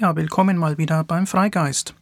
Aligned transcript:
Ja, 0.00 0.16
willkommen 0.16 0.56
mal 0.56 0.78
wieder 0.78 1.04
beim 1.04 1.26
Freigeist. 1.26 1.94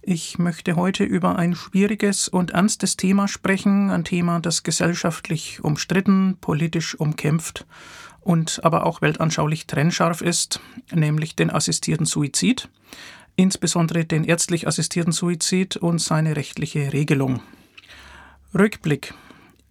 Ich 0.00 0.38
möchte 0.38 0.76
heute 0.76 1.04
über 1.04 1.36
ein 1.36 1.54
schwieriges 1.54 2.26
und 2.26 2.52
ernstes 2.52 2.96
Thema 2.96 3.28
sprechen, 3.28 3.90
ein 3.90 4.02
Thema, 4.02 4.40
das 4.40 4.62
gesellschaftlich 4.62 5.62
umstritten, 5.62 6.38
politisch 6.40 6.98
umkämpft 6.98 7.66
und 8.22 8.64
aber 8.64 8.86
auch 8.86 9.02
weltanschaulich 9.02 9.66
trennscharf 9.66 10.22
ist, 10.22 10.60
nämlich 10.90 11.36
den 11.36 11.50
assistierten 11.50 12.06
Suizid, 12.06 12.70
insbesondere 13.36 14.06
den 14.06 14.24
ärztlich 14.24 14.66
assistierten 14.66 15.12
Suizid 15.12 15.76
und 15.76 15.98
seine 15.98 16.36
rechtliche 16.36 16.94
Regelung. 16.94 17.42
Rückblick 18.54 19.12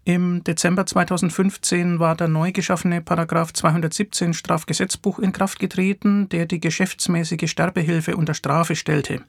im 0.05 0.43
Dezember 0.43 0.85
2015 0.85 1.99
war 1.99 2.16
der 2.16 2.27
neu 2.27 2.52
geschaffene 2.52 3.02
Paragraph 3.02 3.53
217 3.53 4.34
Strafgesetzbuch 4.34 5.20
in 5.20 5.31
Kraft 5.31 5.59
getreten, 5.59 6.27
der 6.30 6.45
die 6.45 6.59
geschäftsmäßige 6.59 7.49
Sterbehilfe 7.49 8.17
unter 8.17 8.34
Strafe 8.34 8.75
stellte. 8.75 9.21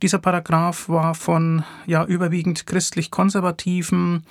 Dieser 0.00 0.18
Paragraph 0.18 0.88
war 0.88 1.14
von 1.14 1.64
ja 1.86 2.04
überwiegend 2.04 2.66
christlich-konservativen 2.66 4.24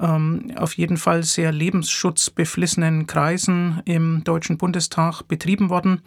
ähm, 0.00 0.52
auf 0.56 0.74
jeden 0.74 0.96
Fall 0.96 1.22
sehr 1.22 1.52
lebensschutzbeflissenen 1.52 3.06
Kreisen 3.06 3.80
im 3.84 4.24
Deutschen 4.24 4.58
Bundestag 4.58 5.22
betrieben 5.22 5.70
worden, 5.70 6.02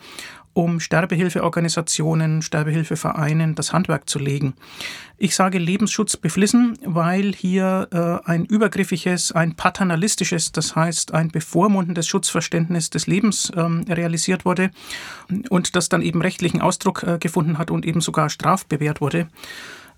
um 0.57 0.79
Sterbehilfeorganisationen, 0.79 2.41
Sterbehilfevereinen 2.41 3.53
das 3.53 3.73
Handwerk 3.73 4.09
zu 4.09 4.17
legen. 4.17 4.55
Ich 5.19 5.35
sage 5.35 5.59
lebensschutzbeflissen, 5.59 6.79
weil 6.83 7.31
hier 7.35 7.87
äh, 7.91 8.27
ein 8.27 8.43
übergriffiges, 8.43 9.31
ein 9.33 9.53
paternalistisches, 9.53 10.51
das 10.51 10.75
heißt 10.75 11.13
ein 11.13 11.27
bevormundendes 11.27 12.07
Schutzverständnis 12.07 12.89
des 12.89 13.05
Lebens 13.05 13.51
ähm, 13.55 13.85
realisiert 13.87 14.45
wurde 14.45 14.71
und 15.51 15.75
das 15.75 15.89
dann 15.89 16.01
eben 16.01 16.23
rechtlichen 16.23 16.59
Ausdruck 16.59 17.03
äh, 17.03 17.19
gefunden 17.19 17.59
hat 17.59 17.69
und 17.69 17.85
eben 17.85 18.01
sogar 18.01 18.31
strafbewehrt 18.31 18.99
wurde. 18.99 19.27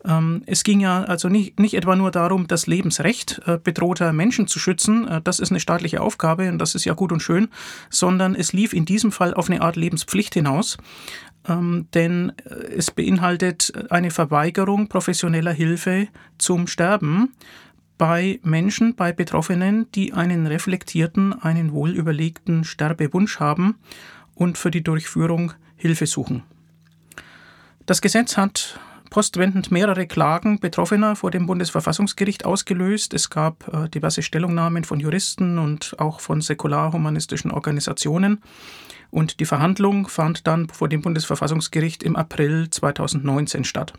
Ähm, 0.05 0.44
es 0.45 0.64
ging 0.64 0.80
ja 0.80 1.03
also 1.03 1.28
nicht, 1.28 1.59
nicht 1.59 1.73
etwa 1.73 1.95
nur 1.95 2.11
darum, 2.11 2.47
das 2.47 2.67
Lebensrecht 2.67 3.42
äh, 3.45 3.58
bedrohter 3.61 4.14
Menschen 4.14 4.47
zu 4.47 4.59
schützen, 4.59 5.08
äh, 5.08 5.22
das 5.22 5.39
ist 5.39 5.52
eine 5.52 5.59
staatliche 5.59 6.02
Aufgabe 6.02 6.50
und 6.50 6.58
das 6.59 6.75
ist 6.75 6.86
ja 6.86 6.94
gut 6.94 7.11
und 7.11 7.22
schön, 7.22 7.50
sondern 7.89 8.36
es 8.36 8.53
lief 8.53 8.73
in 8.73 8.86
diesem 8.86 9.11
Fall 9.11 9.33
auf 9.33 9.50
eine 9.50 9.61
Art 9.61 9.75
Lebenspflicht 9.75 10.33
hinaus. 10.33 10.78
Ähm, 11.47 11.88
denn 11.94 12.33
äh, 12.45 12.53
es 12.75 12.91
beinhaltet 12.91 13.73
eine 13.89 14.11
Verweigerung 14.11 14.88
professioneller 14.88 15.53
Hilfe 15.53 16.08
zum 16.38 16.67
Sterben 16.67 17.34
bei 17.97 18.39
Menschen, 18.44 18.95
bei 18.95 19.11
Betroffenen, 19.11 19.91
die 19.91 20.13
einen 20.13 20.47
reflektierten, 20.47 21.34
einen 21.34 21.73
wohlüberlegten 21.73 22.63
Sterbewunsch 22.63 23.41
haben 23.41 23.75
und 24.34 24.58
für 24.58 24.72
die 24.72 24.84
Durchführung 24.84 25.52
Hilfe 25.75 26.08
suchen. 26.08 26.44
Das 27.86 28.02
Gesetz 28.02 28.38
hat 28.38 28.80
postwendend 29.09 29.71
mehrere 29.71 30.07
Klagen 30.07 30.59
Betroffener 30.59 31.15
vor 31.15 31.31
dem 31.31 31.45
Bundesverfassungsgericht 31.45 32.45
ausgelöst. 32.45 33.13
Es 33.13 33.29
gab 33.29 33.67
äh, 33.73 33.89
diverse 33.89 34.21
Stellungnahmen 34.21 34.83
von 34.83 34.99
Juristen 34.99 35.57
und 35.57 35.95
auch 35.99 36.19
von 36.19 36.41
säkular-humanistischen 36.41 37.51
Organisationen. 37.51 38.41
Und 39.11 39.39
die 39.39 39.45
Verhandlung 39.45 40.07
fand 40.07 40.45
dann 40.47 40.69
vor 40.69 40.88
dem 40.88 41.01
Bundesverfassungsgericht 41.01 42.03
im 42.03 42.16
April 42.16 42.69
2019 42.69 43.63
statt. 43.63 43.93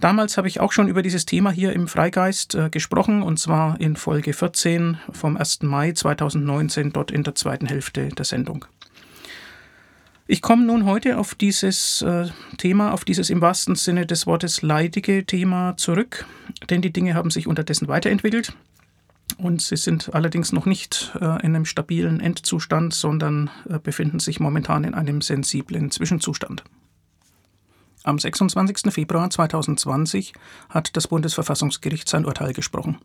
Damals 0.00 0.36
habe 0.36 0.48
ich 0.48 0.60
auch 0.60 0.72
schon 0.72 0.88
über 0.88 1.02
dieses 1.02 1.24
Thema 1.24 1.50
hier 1.50 1.72
im 1.72 1.88
Freigeist 1.88 2.54
äh, 2.54 2.68
gesprochen, 2.68 3.22
und 3.22 3.38
zwar 3.38 3.80
in 3.80 3.96
Folge 3.96 4.32
14 4.32 4.98
vom 5.12 5.36
1. 5.36 5.62
Mai 5.62 5.92
2019, 5.92 6.92
dort 6.92 7.10
in 7.10 7.22
der 7.22 7.34
zweiten 7.34 7.66
Hälfte 7.66 8.08
der 8.08 8.24
Sendung. 8.24 8.66
Ich 10.26 10.40
komme 10.40 10.64
nun 10.64 10.86
heute 10.86 11.18
auf 11.18 11.34
dieses 11.34 12.00
äh, 12.00 12.28
Thema, 12.56 12.92
auf 12.92 13.04
dieses 13.04 13.28
im 13.28 13.42
wahrsten 13.42 13.74
Sinne 13.74 14.06
des 14.06 14.26
Wortes 14.26 14.62
leidige 14.62 15.26
Thema 15.26 15.76
zurück, 15.76 16.24
denn 16.70 16.80
die 16.80 16.94
Dinge 16.94 17.12
haben 17.12 17.30
sich 17.30 17.46
unterdessen 17.46 17.88
weiterentwickelt 17.88 18.54
und 19.36 19.60
sie 19.60 19.76
sind 19.76 20.14
allerdings 20.14 20.50
noch 20.52 20.64
nicht 20.64 21.12
äh, 21.20 21.24
in 21.24 21.54
einem 21.54 21.66
stabilen 21.66 22.20
Endzustand, 22.20 22.94
sondern 22.94 23.50
äh, 23.68 23.78
befinden 23.78 24.18
sich 24.18 24.40
momentan 24.40 24.84
in 24.84 24.94
einem 24.94 25.20
sensiblen 25.20 25.90
Zwischenzustand. 25.90 26.64
Am 28.02 28.18
26. 28.18 28.94
Februar 28.94 29.28
2020 29.28 30.32
hat 30.70 30.96
das 30.96 31.08
Bundesverfassungsgericht 31.08 32.08
sein 32.08 32.24
Urteil 32.24 32.54
gesprochen. 32.54 32.96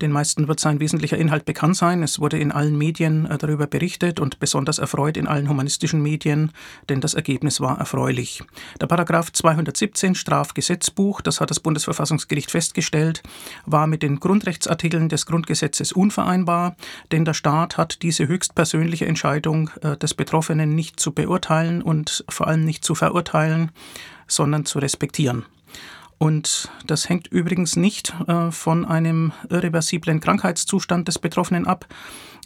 Den 0.00 0.12
meisten 0.12 0.48
wird 0.48 0.60
sein 0.60 0.80
wesentlicher 0.80 1.16
Inhalt 1.16 1.44
bekannt 1.44 1.76
sein. 1.76 2.02
Es 2.02 2.18
wurde 2.18 2.38
in 2.38 2.52
allen 2.52 2.76
Medien 2.76 3.26
äh, 3.26 3.38
darüber 3.38 3.66
berichtet 3.66 4.20
und 4.20 4.38
besonders 4.40 4.78
erfreut 4.78 5.16
in 5.16 5.26
allen 5.26 5.48
humanistischen 5.48 6.02
Medien, 6.02 6.52
denn 6.88 7.00
das 7.00 7.14
Ergebnis 7.14 7.60
war 7.60 7.78
erfreulich. 7.78 8.42
Der 8.80 8.86
Paragraph 8.86 9.32
217 9.32 10.14
Strafgesetzbuch, 10.14 11.20
das 11.20 11.40
hat 11.40 11.50
das 11.50 11.60
Bundesverfassungsgericht 11.60 12.50
festgestellt, 12.50 13.22
war 13.66 13.86
mit 13.86 14.02
den 14.02 14.18
Grundrechtsartikeln 14.20 15.08
des 15.08 15.26
Grundgesetzes 15.26 15.92
unvereinbar, 15.92 16.76
denn 17.10 17.24
der 17.24 17.34
Staat 17.34 17.76
hat 17.76 18.02
diese 18.02 18.26
höchstpersönliche 18.26 19.06
Entscheidung 19.06 19.70
äh, 19.82 19.96
des 19.96 20.14
Betroffenen 20.14 20.74
nicht 20.74 20.98
zu 20.98 21.12
beurteilen 21.12 21.82
und 21.82 22.24
vor 22.28 22.48
allem 22.48 22.64
nicht 22.64 22.84
zu 22.84 22.94
verurteilen 22.94 23.70
sondern 24.32 24.64
zu 24.64 24.78
respektieren. 24.78 25.44
Und 26.22 26.70
das 26.86 27.08
hängt 27.08 27.26
übrigens 27.32 27.74
nicht 27.74 28.14
äh, 28.28 28.52
von 28.52 28.84
einem 28.84 29.32
irreversiblen 29.50 30.20
Krankheitszustand 30.20 31.08
des 31.08 31.18
Betroffenen 31.18 31.66
ab. 31.66 31.88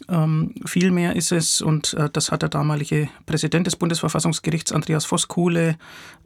Ähm, 0.09 0.55
vielmehr 0.65 1.15
ist 1.15 1.31
es, 1.31 1.61
und 1.61 1.93
äh, 1.93 2.09
das 2.11 2.31
hat 2.31 2.41
der 2.41 2.49
damalige 2.49 3.07
Präsident 3.27 3.67
des 3.67 3.75
Bundesverfassungsgerichts 3.75 4.71
Andreas 4.71 5.05
Voskuhle 5.05 5.77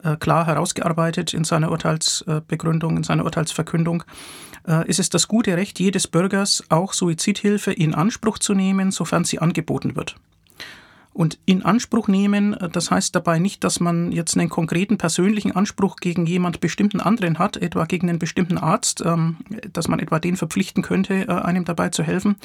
äh, 0.02 0.16
klar 0.16 0.46
herausgearbeitet 0.46 1.34
in 1.34 1.44
seiner 1.44 1.70
Urteilsbegründung, 1.70 2.96
in 2.96 3.02
seiner 3.02 3.24
Urteilsverkündung, 3.24 4.04
äh, 4.66 4.88
ist 4.88 4.98
es 4.98 5.10
das 5.10 5.28
gute 5.28 5.54
Recht 5.54 5.78
jedes 5.78 6.08
Bürgers, 6.08 6.64
auch 6.70 6.94
Suizidhilfe 6.94 7.70
in 7.70 7.94
Anspruch 7.94 8.38
zu 8.38 8.54
nehmen, 8.54 8.92
sofern 8.92 9.24
sie 9.24 9.40
angeboten 9.40 9.94
wird. 9.94 10.16
Und 11.12 11.38
in 11.44 11.62
Anspruch 11.62 12.08
nehmen, 12.08 12.54
äh, 12.54 12.68
das 12.68 12.90
heißt 12.90 13.14
dabei 13.14 13.38
nicht, 13.38 13.64
dass 13.64 13.80
man 13.80 14.12
jetzt 14.12 14.36
einen 14.36 14.48
konkreten 14.48 14.98
persönlichen 14.98 15.52
Anspruch 15.52 15.96
gegen 15.96 16.26
jemand 16.26 16.60
bestimmten 16.60 17.00
anderen 17.00 17.38
hat, 17.38 17.56
etwa 17.56 17.84
gegen 17.84 18.08
einen 18.08 18.18
bestimmten 18.18 18.58
Arzt, 18.58 19.02
ähm, 19.04 19.36
dass 19.72 19.88
man 19.88 19.98
etwa 19.98 20.18
den 20.18 20.36
verpflichten 20.36 20.82
könnte, 20.82 21.28
äh, 21.28 21.28
einem 21.28 21.64
dabei 21.64 21.90
zu 21.90 22.02
helfen. 22.02 22.36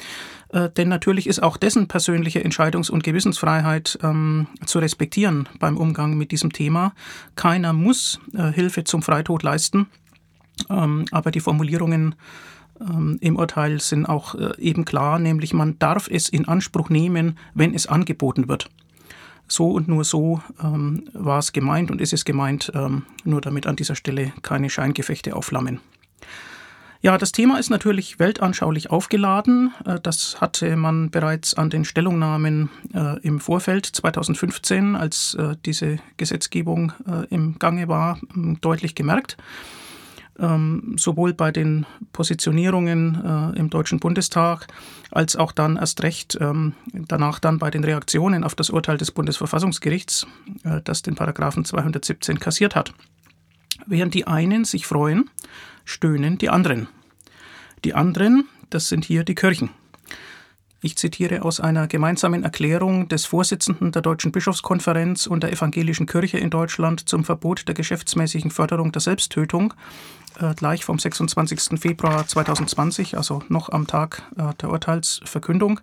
Äh, 0.50 0.68
denn 0.70 0.88
natürlich 0.88 1.26
ist 1.26 1.42
auch 1.42 1.56
dessen 1.56 1.88
persönliche 1.88 2.40
Entscheidungs- 2.40 2.90
und 2.90 3.02
Gewissensfreiheit 3.02 3.98
ähm, 4.02 4.48
zu 4.66 4.78
respektieren 4.78 5.48
beim 5.58 5.76
Umgang 5.76 6.16
mit 6.16 6.30
diesem 6.30 6.52
Thema. 6.52 6.92
Keiner 7.36 7.72
muss 7.72 8.20
Hilfe 8.52 8.84
zum 8.84 9.02
Freitod 9.02 9.42
leisten, 9.42 9.86
ähm, 10.70 11.06
aber 11.10 11.30
die 11.30 11.40
Formulierungen 11.40 12.14
im 13.20 13.36
Urteil 13.36 13.80
sind 13.80 14.06
auch 14.06 14.34
äh, 14.34 14.52
eben 14.58 14.84
klar, 14.84 15.18
nämlich 15.18 15.52
man 15.52 15.78
darf 15.78 16.08
es 16.10 16.28
in 16.28 16.46
Anspruch 16.46 16.90
nehmen, 16.90 17.38
wenn 17.54 17.74
es 17.74 17.86
angeboten 17.86 18.48
wird. 18.48 18.70
So 19.48 19.70
und 19.70 19.88
nur 19.88 20.04
so 20.04 20.42
ähm, 20.62 21.04
war 21.14 21.38
es 21.38 21.52
gemeint 21.52 21.90
und 21.90 22.00
ist 22.00 22.12
es 22.12 22.24
gemeint, 22.24 22.70
ähm, 22.74 23.06
nur 23.24 23.40
damit 23.40 23.66
an 23.66 23.76
dieser 23.76 23.94
Stelle 23.94 24.32
keine 24.42 24.68
Scheingefechte 24.68 25.34
aufflammen. 25.34 25.80
Ja, 27.00 27.16
das 27.16 27.30
Thema 27.30 27.58
ist 27.58 27.70
natürlich 27.70 28.18
weltanschaulich 28.18 28.90
aufgeladen. 28.90 29.72
Äh, 29.86 30.00
das 30.00 30.40
hatte 30.40 30.76
man 30.76 31.10
bereits 31.10 31.54
an 31.54 31.70
den 31.70 31.86
Stellungnahmen 31.86 32.68
äh, 32.92 33.18
im 33.20 33.40
Vorfeld 33.40 33.86
2015, 33.86 34.94
als 34.96 35.36
diese 35.64 35.98
Gesetzgebung 36.16 36.92
im 37.30 37.58
Gange 37.58 37.88
war, 37.88 38.18
deutlich 38.60 38.94
gemerkt 38.94 39.36
ähm, 40.38 40.96
sowohl 40.98 41.34
bei 41.34 41.50
den 41.50 41.86
Positionierungen 42.12 43.54
äh, 43.54 43.58
im 43.58 43.70
Deutschen 43.70 43.98
Bundestag 43.98 44.66
als 45.10 45.36
auch 45.36 45.52
dann 45.52 45.76
erst 45.76 46.02
recht 46.02 46.38
ähm, 46.40 46.74
danach 46.92 47.38
dann 47.38 47.58
bei 47.58 47.70
den 47.70 47.84
Reaktionen 47.84 48.44
auf 48.44 48.54
das 48.54 48.70
Urteil 48.70 48.98
des 48.98 49.10
Bundesverfassungsgerichts, 49.10 50.26
äh, 50.64 50.80
das 50.84 51.02
den 51.02 51.14
Paragraphen 51.14 51.64
217 51.64 52.38
kassiert 52.40 52.74
hat. 52.76 52.92
Während 53.86 54.14
die 54.14 54.26
einen 54.26 54.64
sich 54.64 54.86
freuen, 54.86 55.30
stöhnen 55.84 56.38
die 56.38 56.50
anderen. 56.50 56.88
Die 57.84 57.94
anderen, 57.94 58.44
das 58.70 58.88
sind 58.88 59.04
hier 59.04 59.24
die 59.24 59.34
Kirchen. 59.34 59.70
Ich 60.80 60.96
zitiere 60.96 61.42
aus 61.42 61.58
einer 61.58 61.88
gemeinsamen 61.88 62.44
Erklärung 62.44 63.08
des 63.08 63.26
Vorsitzenden 63.26 63.90
der 63.90 64.00
Deutschen 64.00 64.30
Bischofskonferenz 64.30 65.26
und 65.26 65.42
der 65.42 65.52
Evangelischen 65.52 66.06
Kirche 66.06 66.38
in 66.38 66.50
Deutschland 66.50 67.08
zum 67.08 67.24
Verbot 67.24 67.66
der 67.66 67.74
geschäftsmäßigen 67.74 68.52
Förderung 68.52 68.92
der 68.92 69.00
Selbsttötung, 69.00 69.74
äh, 70.38 70.54
gleich 70.54 70.84
vom 70.84 71.00
26. 71.00 71.80
Februar 71.80 72.28
2020, 72.28 73.16
also 73.16 73.42
noch 73.48 73.70
am 73.70 73.88
Tag 73.88 74.22
äh, 74.36 74.54
der 74.60 74.70
Urteilsverkündung. 74.70 75.80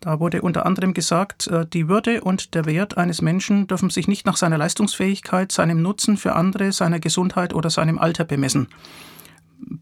Da 0.00 0.20
wurde 0.20 0.42
unter 0.42 0.66
anderem 0.66 0.92
gesagt, 0.92 1.46
äh, 1.46 1.64
die 1.64 1.88
Würde 1.88 2.20
und 2.20 2.54
der 2.54 2.66
Wert 2.66 2.98
eines 2.98 3.22
Menschen 3.22 3.68
dürfen 3.68 3.88
sich 3.88 4.06
nicht 4.06 4.26
nach 4.26 4.36
seiner 4.36 4.58
Leistungsfähigkeit, 4.58 5.50
seinem 5.50 5.80
Nutzen 5.80 6.18
für 6.18 6.34
andere, 6.34 6.72
seiner 6.72 7.00
Gesundheit 7.00 7.54
oder 7.54 7.70
seinem 7.70 7.98
Alter 7.98 8.24
bemessen. 8.24 8.68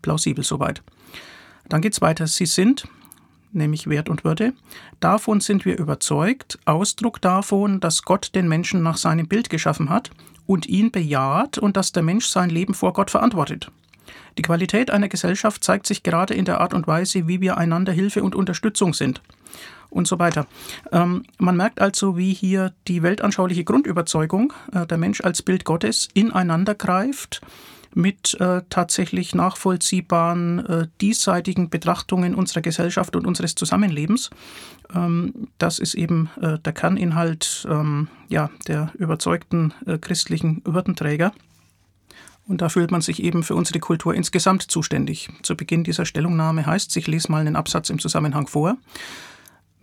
Plausibel 0.00 0.44
soweit. 0.44 0.80
Dann 1.68 1.80
geht 1.80 1.94
es 1.94 2.00
weiter. 2.00 2.28
Sie 2.28 2.46
sind, 2.46 2.86
nämlich 3.52 3.88
Wert 3.88 4.08
und 4.08 4.24
Würde. 4.24 4.52
Davon 5.00 5.40
sind 5.40 5.64
wir 5.64 5.78
überzeugt, 5.78 6.58
Ausdruck 6.64 7.20
davon, 7.20 7.80
dass 7.80 8.02
Gott 8.02 8.34
den 8.34 8.48
Menschen 8.48 8.82
nach 8.82 8.96
seinem 8.96 9.28
Bild 9.28 9.50
geschaffen 9.50 9.90
hat 9.90 10.10
und 10.46 10.66
ihn 10.66 10.90
bejaht 10.90 11.58
und 11.58 11.76
dass 11.76 11.92
der 11.92 12.02
Mensch 12.02 12.26
sein 12.26 12.50
Leben 12.50 12.74
vor 12.74 12.92
Gott 12.92 13.10
verantwortet. 13.10 13.70
Die 14.38 14.42
Qualität 14.42 14.90
einer 14.90 15.08
Gesellschaft 15.08 15.62
zeigt 15.62 15.86
sich 15.86 16.02
gerade 16.02 16.34
in 16.34 16.44
der 16.44 16.60
Art 16.60 16.74
und 16.74 16.86
Weise, 16.86 17.28
wie 17.28 17.40
wir 17.40 17.58
einander 17.58 17.92
Hilfe 17.92 18.22
und 18.22 18.34
Unterstützung 18.34 18.94
sind 18.94 19.20
und 19.90 20.08
so 20.08 20.18
weiter. 20.18 20.46
Ähm, 20.90 21.24
man 21.38 21.56
merkt 21.56 21.80
also, 21.80 22.16
wie 22.16 22.32
hier 22.32 22.72
die 22.88 23.02
weltanschauliche 23.02 23.64
Grundüberzeugung, 23.64 24.52
äh, 24.72 24.86
der 24.86 24.98
Mensch 24.98 25.20
als 25.20 25.42
Bild 25.42 25.64
Gottes, 25.64 26.08
ineinander 26.14 26.74
greift 26.74 27.42
mit 27.94 28.38
äh, 28.40 28.62
tatsächlich 28.68 29.34
nachvollziehbaren 29.34 30.66
äh, 30.66 30.86
diesseitigen 31.00 31.70
Betrachtungen 31.70 32.34
unserer 32.34 32.62
Gesellschaft 32.62 33.16
und 33.16 33.26
unseres 33.26 33.54
Zusammenlebens. 33.54 34.30
Ähm, 34.94 35.48
das 35.58 35.78
ist 35.78 35.94
eben 35.94 36.30
äh, 36.40 36.58
der 36.58 36.72
Kerninhalt 36.72 37.66
ähm, 37.70 38.08
ja, 38.28 38.50
der 38.66 38.92
überzeugten 38.94 39.74
äh, 39.86 39.98
christlichen 39.98 40.62
Würdenträger. 40.64 41.32
Und 42.46 42.60
da 42.60 42.68
fühlt 42.68 42.90
man 42.90 43.00
sich 43.00 43.22
eben 43.22 43.44
für 43.44 43.54
unsere 43.54 43.78
Kultur 43.78 44.14
insgesamt 44.14 44.62
zuständig. 44.62 45.30
Zu 45.42 45.56
Beginn 45.56 45.84
dieser 45.84 46.04
Stellungnahme 46.04 46.66
heißt 46.66 46.96
ich 46.96 47.06
lese 47.06 47.30
mal 47.30 47.40
einen 47.40 47.56
Absatz 47.56 47.88
im 47.88 47.98
Zusammenhang 47.98 48.48
vor. 48.48 48.76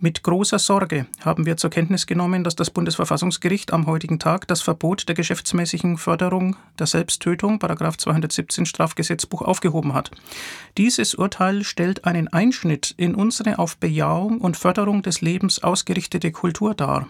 Mit 0.02 0.22
großer 0.22 0.58
Sorge 0.58 1.04
haben 1.22 1.44
wir 1.44 1.58
zur 1.58 1.68
Kenntnis 1.68 2.06
genommen, 2.06 2.42
dass 2.42 2.56
das 2.56 2.70
Bundesverfassungsgericht 2.70 3.70
am 3.70 3.84
heutigen 3.84 4.18
Tag 4.18 4.48
das 4.48 4.62
Verbot 4.62 5.06
der 5.06 5.14
geschäftsmäßigen 5.14 5.98
Förderung 5.98 6.56
der 6.78 6.86
Selbsttötung, 6.86 7.60
217 7.60 8.64
Strafgesetzbuch, 8.64 9.42
aufgehoben 9.42 9.92
hat. 9.92 10.10
Dieses 10.78 11.14
Urteil 11.14 11.64
stellt 11.64 12.06
einen 12.06 12.28
Einschnitt 12.28 12.94
in 12.96 13.14
unsere 13.14 13.58
auf 13.58 13.76
Bejahung 13.76 14.40
und 14.40 14.56
Förderung 14.56 15.02
des 15.02 15.20
Lebens 15.20 15.62
ausgerichtete 15.62 16.32
Kultur 16.32 16.74
dar. 16.74 17.06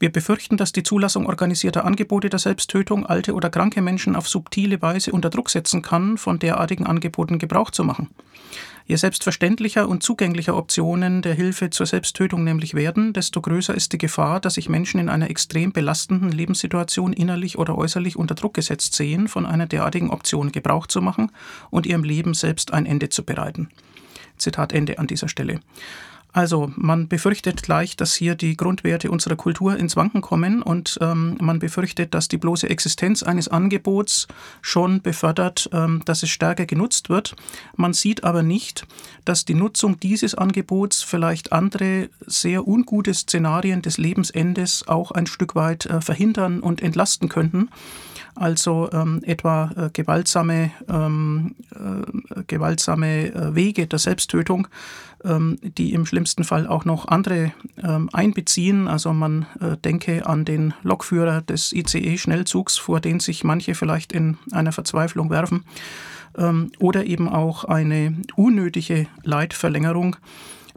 Wir 0.00 0.12
befürchten, 0.12 0.56
dass 0.56 0.72
die 0.72 0.84
Zulassung 0.84 1.26
organisierter 1.26 1.84
Angebote 1.84 2.28
der 2.30 2.38
Selbsttötung 2.38 3.04
alte 3.04 3.34
oder 3.34 3.50
kranke 3.50 3.82
Menschen 3.82 4.14
auf 4.14 4.28
subtile 4.28 4.80
Weise 4.80 5.10
unter 5.10 5.28
Druck 5.28 5.50
setzen 5.50 5.82
kann, 5.82 6.18
von 6.18 6.38
derartigen 6.38 6.86
Angeboten 6.86 7.38
Gebrauch 7.38 7.72
zu 7.72 7.82
machen. 7.82 8.08
Je 8.86 8.96
selbstverständlicher 8.96 9.88
und 9.88 10.02
zugänglicher 10.02 10.56
Optionen 10.56 11.20
der 11.20 11.34
Hilfe 11.34 11.68
zur 11.70 11.84
Selbsttötung 11.84 12.44
nämlich 12.44 12.74
werden, 12.74 13.12
desto 13.12 13.42
größer 13.42 13.74
ist 13.74 13.92
die 13.92 13.98
Gefahr, 13.98 14.40
dass 14.40 14.54
sich 14.54 14.68
Menschen 14.68 15.00
in 15.00 15.08
einer 15.08 15.28
extrem 15.28 15.72
belastenden 15.72 16.30
Lebenssituation 16.30 17.12
innerlich 17.12 17.58
oder 17.58 17.76
äußerlich 17.76 18.16
unter 18.16 18.34
Druck 18.34 18.54
gesetzt 18.54 18.94
sehen, 18.94 19.28
von 19.28 19.44
einer 19.44 19.66
derartigen 19.66 20.10
Option 20.10 20.52
Gebrauch 20.52 20.86
zu 20.86 21.02
machen 21.02 21.32
und 21.70 21.86
ihrem 21.86 22.04
Leben 22.04 22.34
selbst 22.34 22.72
ein 22.72 22.86
Ende 22.86 23.10
zu 23.10 23.24
bereiten. 23.24 23.68
Zitat 24.38 24.72
Ende 24.72 24.98
an 24.98 25.08
dieser 25.08 25.28
Stelle. 25.28 25.60
Also 26.32 26.70
man 26.76 27.08
befürchtet 27.08 27.62
gleich, 27.62 27.96
dass 27.96 28.14
hier 28.14 28.34
die 28.34 28.56
Grundwerte 28.56 29.10
unserer 29.10 29.36
Kultur 29.36 29.76
ins 29.76 29.96
Wanken 29.96 30.20
kommen 30.20 30.62
und 30.62 30.98
ähm, 31.00 31.38
man 31.40 31.58
befürchtet, 31.58 32.12
dass 32.14 32.28
die 32.28 32.36
bloße 32.36 32.68
Existenz 32.68 33.22
eines 33.22 33.48
Angebots 33.48 34.28
schon 34.60 35.00
befördert, 35.00 35.70
ähm, 35.72 36.02
dass 36.04 36.22
es 36.22 36.28
stärker 36.28 36.66
genutzt 36.66 37.08
wird. 37.08 37.34
Man 37.76 37.94
sieht 37.94 38.24
aber 38.24 38.42
nicht, 38.42 38.86
dass 39.24 39.46
die 39.46 39.54
Nutzung 39.54 39.98
dieses 40.00 40.34
Angebots 40.34 41.02
vielleicht 41.02 41.52
andere 41.52 42.10
sehr 42.26 42.68
ungute 42.68 43.14
Szenarien 43.14 43.80
des 43.80 43.96
Lebensendes 43.96 44.86
auch 44.86 45.10
ein 45.10 45.26
Stück 45.26 45.54
weit 45.54 45.86
äh, 45.86 46.00
verhindern 46.02 46.60
und 46.60 46.82
entlasten 46.82 47.28
könnten 47.28 47.70
also 48.38 48.88
ähm, 48.92 49.20
etwa 49.24 49.70
äh, 49.76 49.90
gewaltsame, 49.92 50.70
ähm, 50.88 51.56
äh, 51.74 52.42
gewaltsame 52.46 53.34
äh, 53.34 53.54
Wege 53.54 53.86
der 53.86 53.98
Selbsttötung, 53.98 54.68
ähm, 55.24 55.58
die 55.62 55.92
im 55.92 56.06
schlimmsten 56.06 56.17
Fall 56.26 56.66
auch 56.66 56.84
noch 56.84 57.08
andere 57.08 57.52
ähm, 57.82 58.08
einbeziehen. 58.12 58.88
Also 58.88 59.12
man 59.12 59.46
äh, 59.60 59.76
denke 59.76 60.26
an 60.26 60.44
den 60.44 60.74
Lokführer 60.82 61.42
des 61.42 61.72
ICE-Schnellzugs, 61.72 62.78
vor 62.78 63.00
den 63.00 63.20
sich 63.20 63.44
manche 63.44 63.74
vielleicht 63.74 64.12
in 64.12 64.38
einer 64.52 64.72
Verzweiflung 64.72 65.30
werfen, 65.30 65.64
ähm, 66.36 66.72
oder 66.78 67.04
eben 67.04 67.28
auch 67.28 67.64
eine 67.64 68.14
unnötige 68.36 69.06
Leitverlängerung 69.22 70.16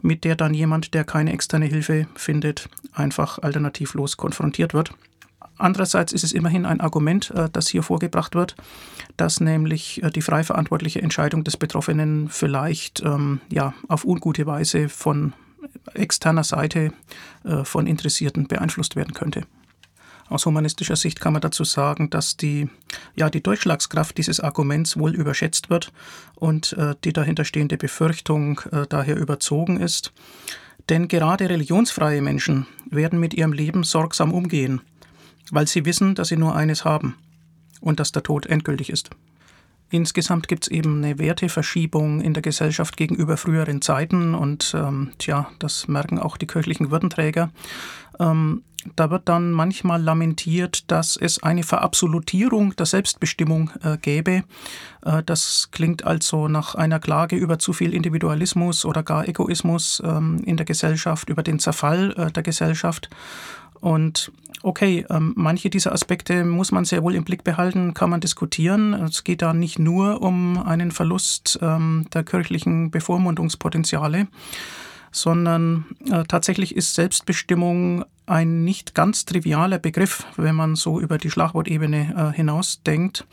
mit 0.02 0.24
der 0.24 0.36
dann 0.36 0.52
jemand, 0.52 0.94
der 0.94 1.04
keine 1.04 1.32
externe 1.32 1.66
Hilfe 1.66 2.06
findet, 2.14 2.68
einfach 2.92 3.38
alternativlos 3.38 4.16
konfrontiert 4.16 4.74
wird. 4.74 4.92
Andererseits 5.58 6.12
ist 6.12 6.24
es 6.24 6.32
immerhin 6.32 6.66
ein 6.66 6.80
Argument, 6.80 7.30
äh, 7.30 7.48
das 7.52 7.68
hier 7.68 7.82
vorgebracht 7.82 8.34
wird, 8.34 8.56
dass 9.16 9.40
nämlich 9.40 10.02
äh, 10.02 10.10
die 10.10 10.22
frei 10.22 10.44
verantwortliche 10.44 11.02
Entscheidung 11.02 11.44
des 11.44 11.56
Betroffenen 11.56 12.28
vielleicht 12.28 13.02
ähm, 13.02 13.40
ja, 13.50 13.74
auf 13.88 14.04
ungute 14.04 14.46
Weise 14.46 14.88
von 14.88 15.34
externer 15.94 16.44
Seite 16.44 16.92
äh, 17.44 17.64
von 17.64 17.86
Interessierten 17.86 18.48
beeinflusst 18.48 18.96
werden 18.96 19.14
könnte. 19.14 19.42
Aus 20.28 20.46
humanistischer 20.46 20.96
Sicht 20.96 21.20
kann 21.20 21.34
man 21.34 21.42
dazu 21.42 21.64
sagen, 21.64 22.08
dass 22.08 22.36
die, 22.36 22.70
ja, 23.14 23.28
die 23.28 23.42
Durchschlagskraft 23.42 24.16
dieses 24.16 24.40
Arguments 24.40 24.96
wohl 24.96 25.14
überschätzt 25.14 25.68
wird 25.68 25.92
und 26.36 26.72
äh, 26.74 26.94
die 27.04 27.12
dahinterstehende 27.12 27.76
Befürchtung 27.76 28.60
äh, 28.70 28.86
daher 28.88 29.16
überzogen 29.16 29.78
ist. 29.78 30.12
Denn 30.88 31.06
gerade 31.08 31.48
religionsfreie 31.48 32.22
Menschen 32.22 32.66
werden 32.90 33.20
mit 33.20 33.34
ihrem 33.34 33.52
Leben 33.52 33.84
sorgsam 33.84 34.32
umgehen 34.32 34.80
weil 35.50 35.66
sie 35.66 35.84
wissen, 35.84 36.14
dass 36.14 36.28
sie 36.28 36.36
nur 36.36 36.54
eines 36.54 36.84
haben 36.84 37.16
und 37.80 38.00
dass 38.00 38.12
der 38.12 38.22
Tod 38.22 38.46
endgültig 38.46 38.90
ist. 38.90 39.10
Insgesamt 39.90 40.48
gibt 40.48 40.64
es 40.64 40.70
eben 40.70 41.04
eine 41.04 41.18
Werteverschiebung 41.18 42.22
in 42.22 42.32
der 42.32 42.42
Gesellschaft 42.42 42.96
gegenüber 42.96 43.36
früheren 43.36 43.82
Zeiten 43.82 44.34
und 44.34 44.72
ähm, 44.74 45.10
tja, 45.18 45.50
das 45.58 45.86
merken 45.86 46.18
auch 46.18 46.38
die 46.38 46.46
kirchlichen 46.46 46.90
Würdenträger. 46.90 47.50
Ähm, 48.18 48.62
da 48.96 49.10
wird 49.10 49.28
dann 49.28 49.52
manchmal 49.52 50.02
lamentiert, 50.02 50.90
dass 50.90 51.16
es 51.16 51.42
eine 51.42 51.62
Verabsolutierung 51.62 52.74
der 52.74 52.86
Selbstbestimmung 52.86 53.70
äh, 53.82 53.96
gäbe. 53.98 54.44
Äh, 55.04 55.22
das 55.24 55.68
klingt 55.70 56.04
also 56.04 56.48
nach 56.48 56.74
einer 56.74 56.98
Klage 56.98 57.36
über 57.36 57.58
zu 57.58 57.72
viel 57.72 57.94
Individualismus 57.94 58.84
oder 58.84 59.02
gar 59.02 59.28
Egoismus 59.28 60.02
ähm, 60.04 60.42
in 60.44 60.56
der 60.56 60.66
Gesellschaft, 60.66 61.28
über 61.28 61.42
den 61.42 61.58
Zerfall 61.58 62.12
äh, 62.16 62.32
der 62.32 62.42
Gesellschaft. 62.42 63.08
Und 63.80 64.32
okay, 64.62 65.04
ähm, 65.10 65.32
manche 65.36 65.70
dieser 65.70 65.92
Aspekte 65.92 66.44
muss 66.44 66.72
man 66.72 66.84
sehr 66.84 67.02
wohl 67.02 67.14
im 67.14 67.24
Blick 67.24 67.44
behalten, 67.44 67.94
kann 67.94 68.10
man 68.10 68.20
diskutieren. 68.20 68.94
Es 68.94 69.24
geht 69.24 69.42
da 69.42 69.52
nicht 69.52 69.78
nur 69.78 70.22
um 70.22 70.62
einen 70.62 70.90
Verlust 70.90 71.58
ähm, 71.62 72.06
der 72.12 72.24
kirchlichen 72.24 72.90
Bevormundungspotenziale, 72.90 74.28
sondern 75.10 75.86
äh, 76.10 76.24
tatsächlich 76.24 76.76
ist 76.76 76.94
Selbstbestimmung 76.94 78.04
ein 78.26 78.64
nicht 78.64 78.94
ganz 78.94 79.24
trivialer 79.24 79.78
Begriff, 79.78 80.26
wenn 80.36 80.54
man 80.54 80.76
so 80.76 81.00
über 81.00 81.18
die 81.18 81.30
Schlagwortebene 81.30 82.30
äh, 82.32 82.36
hinaus 82.36 82.82
denkt. 82.82 83.26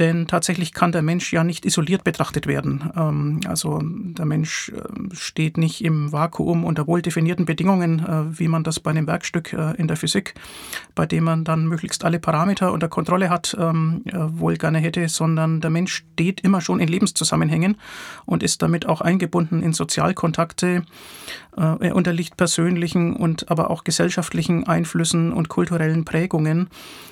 Denn 0.00 0.26
tatsächlich 0.26 0.72
kann 0.72 0.92
der 0.92 1.02
Mensch 1.02 1.30
ja 1.30 1.44
nicht 1.44 1.66
isoliert 1.66 2.04
betrachtet 2.04 2.46
werden. 2.46 2.90
Ähm, 2.96 3.40
also 3.46 3.80
der 3.82 4.24
Mensch 4.24 4.70
äh, 4.70 5.14
steht 5.14 5.58
nicht 5.58 5.84
im 5.84 6.10
Vakuum 6.10 6.64
unter 6.64 6.86
wohl 6.86 7.02
definierten 7.02 7.44
Bedingungen, 7.44 8.00
äh, 8.00 8.38
wie 8.38 8.48
man 8.48 8.64
das 8.64 8.80
bei 8.80 8.90
einem 8.90 9.06
Werkstück 9.06 9.52
äh, 9.52 9.76
in 9.76 9.88
der 9.88 9.98
Physik, 9.98 10.32
bei 10.94 11.04
dem 11.04 11.24
man 11.24 11.44
dann 11.44 11.66
möglichst 11.66 12.02
alle 12.06 12.18
Parameter 12.18 12.72
unter 12.72 12.88
Kontrolle 12.88 13.28
hat, 13.28 13.54
ähm, 13.60 14.02
wohl 14.14 14.56
gerne 14.56 14.78
hätte, 14.78 15.06
sondern 15.10 15.60
der 15.60 15.68
Mensch 15.68 16.02
steht 16.14 16.40
immer 16.40 16.62
schon 16.62 16.80
in 16.80 16.88
Lebenszusammenhängen 16.88 17.76
und 18.24 18.42
ist 18.42 18.62
damit 18.62 18.86
auch 18.86 19.02
eingebunden 19.02 19.62
in 19.62 19.74
Sozialkontakte. 19.74 20.84
Er 21.56 21.96
unterliegt 21.96 22.36
persönlichen 22.36 23.14
und 23.14 23.50
aber 23.50 23.70
auch 23.70 23.84
gesellschaftlichen 23.84 24.66
Einflüssen 24.66 25.32
und 25.32 25.48
kulturellen 25.48 26.04
Prägungen. 26.04 26.68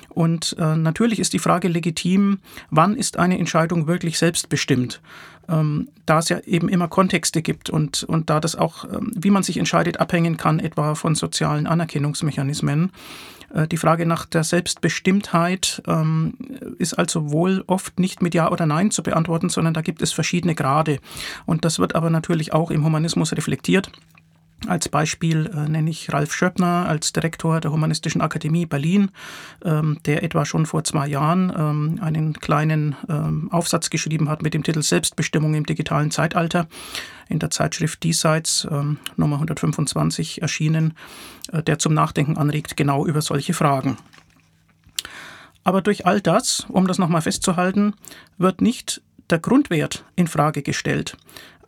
Und 0.09 0.55
natürlich 0.57 1.19
ist 1.19 1.33
die 1.33 1.39
Frage 1.39 1.67
legitim, 1.67 2.39
wann 2.79 2.95
ist 2.95 3.19
eine 3.19 3.37
Entscheidung 3.37 3.87
wirklich 3.87 4.17
selbstbestimmt? 4.17 5.01
Ähm, 5.49 5.89
da 6.05 6.19
es 6.19 6.29
ja 6.29 6.39
eben 6.45 6.69
immer 6.69 6.87
Kontexte 6.87 7.41
gibt 7.41 7.69
und, 7.69 8.03
und 8.03 8.29
da 8.29 8.39
das 8.39 8.55
auch, 8.55 8.85
ähm, 8.85 9.11
wie 9.17 9.31
man 9.31 9.43
sich 9.43 9.57
entscheidet, 9.57 9.99
abhängen 9.99 10.37
kann, 10.37 10.59
etwa 10.59 10.95
von 10.95 11.13
sozialen 11.13 11.67
Anerkennungsmechanismen. 11.67 12.93
Äh, 13.53 13.67
die 13.67 13.75
Frage 13.75 14.05
nach 14.05 14.25
der 14.25 14.45
Selbstbestimmtheit 14.45 15.81
ähm, 15.87 16.35
ist 16.77 16.93
also 16.93 17.31
wohl 17.31 17.65
oft 17.67 17.99
nicht 17.99 18.21
mit 18.21 18.33
Ja 18.33 18.49
oder 18.49 18.65
Nein 18.65 18.91
zu 18.91 19.03
beantworten, 19.03 19.49
sondern 19.49 19.73
da 19.73 19.81
gibt 19.81 20.01
es 20.01 20.13
verschiedene 20.13 20.55
Grade. 20.55 20.99
Und 21.45 21.65
das 21.65 21.79
wird 21.79 21.95
aber 21.95 22.09
natürlich 22.09 22.53
auch 22.53 22.71
im 22.71 22.85
Humanismus 22.85 23.33
reflektiert. 23.33 23.91
Als 24.67 24.89
Beispiel 24.89 25.49
äh, 25.55 25.69
nenne 25.69 25.89
ich 25.89 26.11
Ralf 26.11 26.33
Schöppner 26.33 26.85
als 26.87 27.13
Direktor 27.13 27.61
der 27.61 27.71
Humanistischen 27.71 28.21
Akademie 28.21 28.65
Berlin, 28.65 29.11
ähm, 29.63 29.99
der 30.05 30.21
etwa 30.23 30.45
schon 30.45 30.65
vor 30.65 30.83
zwei 30.83 31.07
Jahren 31.07 31.51
ähm, 31.55 31.99
einen 32.01 32.33
kleinen 32.33 32.95
ähm, 33.07 33.49
Aufsatz 33.51 33.89
geschrieben 33.89 34.29
hat 34.29 34.41
mit 34.43 34.53
dem 34.53 34.63
Titel 34.63 34.81
Selbstbestimmung 34.81 35.53
im 35.53 35.65
digitalen 35.65 36.11
Zeitalter 36.11 36.67
in 37.29 37.39
der 37.39 37.51
Zeitschrift 37.51 38.03
Diesseits 38.03 38.67
ähm, 38.69 38.97
Nummer 39.15 39.37
125 39.37 40.41
erschienen, 40.41 40.93
äh, 41.51 41.63
der 41.63 41.79
zum 41.79 41.93
Nachdenken 41.93 42.37
anregt 42.37 42.75
genau 42.75 43.05
über 43.05 43.21
solche 43.21 43.53
Fragen. 43.53 43.97
Aber 45.63 45.81
durch 45.81 46.05
all 46.05 46.19
das, 46.19 46.65
um 46.69 46.87
das 46.87 46.97
nochmal 46.97 47.21
festzuhalten, 47.21 47.93
wird 48.37 48.61
nicht 48.61 49.01
der 49.29 49.39
Grundwert 49.39 50.05
in 50.15 50.27
Frage 50.27 50.63
gestellt. 50.63 51.15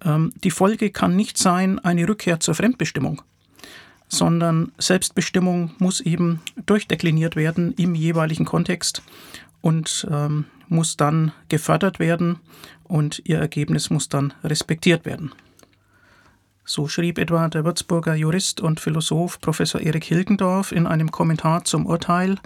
Ähm, 0.04 0.34
die 0.44 0.52
Folge 0.52 0.90
kann 0.90 1.16
nicht 1.16 1.38
sein 1.38 1.80
eine 1.80 2.08
Rückkehr 2.08 2.40
zur 2.40 2.56
Fremdbestimmung, 2.56 3.22
sondern 4.08 4.72
Selbstbestimmung 4.78 5.72
muss 5.80 6.02
eben 6.02 6.42
durchdekliniert 6.66 7.36
werden 7.36 7.74
im 7.78 7.96
jeweiligen 7.96 8.46
Kontext 8.46 9.02
und 9.62 10.08
ähm, 10.12 10.46
muss 10.68 10.98
dann 10.98 11.32
gefördert 11.50 12.00
werden 12.00 12.40
und 12.84 13.22
ihr 13.26 13.40
Ergebnis 13.40 13.90
muss 13.90 14.10
dann 14.10 14.34
respektiert 14.44 15.06
werden. 15.06 15.32
So 16.64 16.88
schrieb 16.88 17.18
etwa 17.18 17.48
der 17.50 17.66
Würzburger 17.66 18.16
Jurist 18.16 18.62
und 18.62 18.80
Philosoph 18.80 19.42
Professor 19.42 19.82
Erik 19.82 20.06
Hilgendorf 20.06 20.72
in 20.72 20.88
einem 20.88 21.12
Kommentar 21.12 21.66
zum 21.66 21.86
Urteil, 21.86 22.38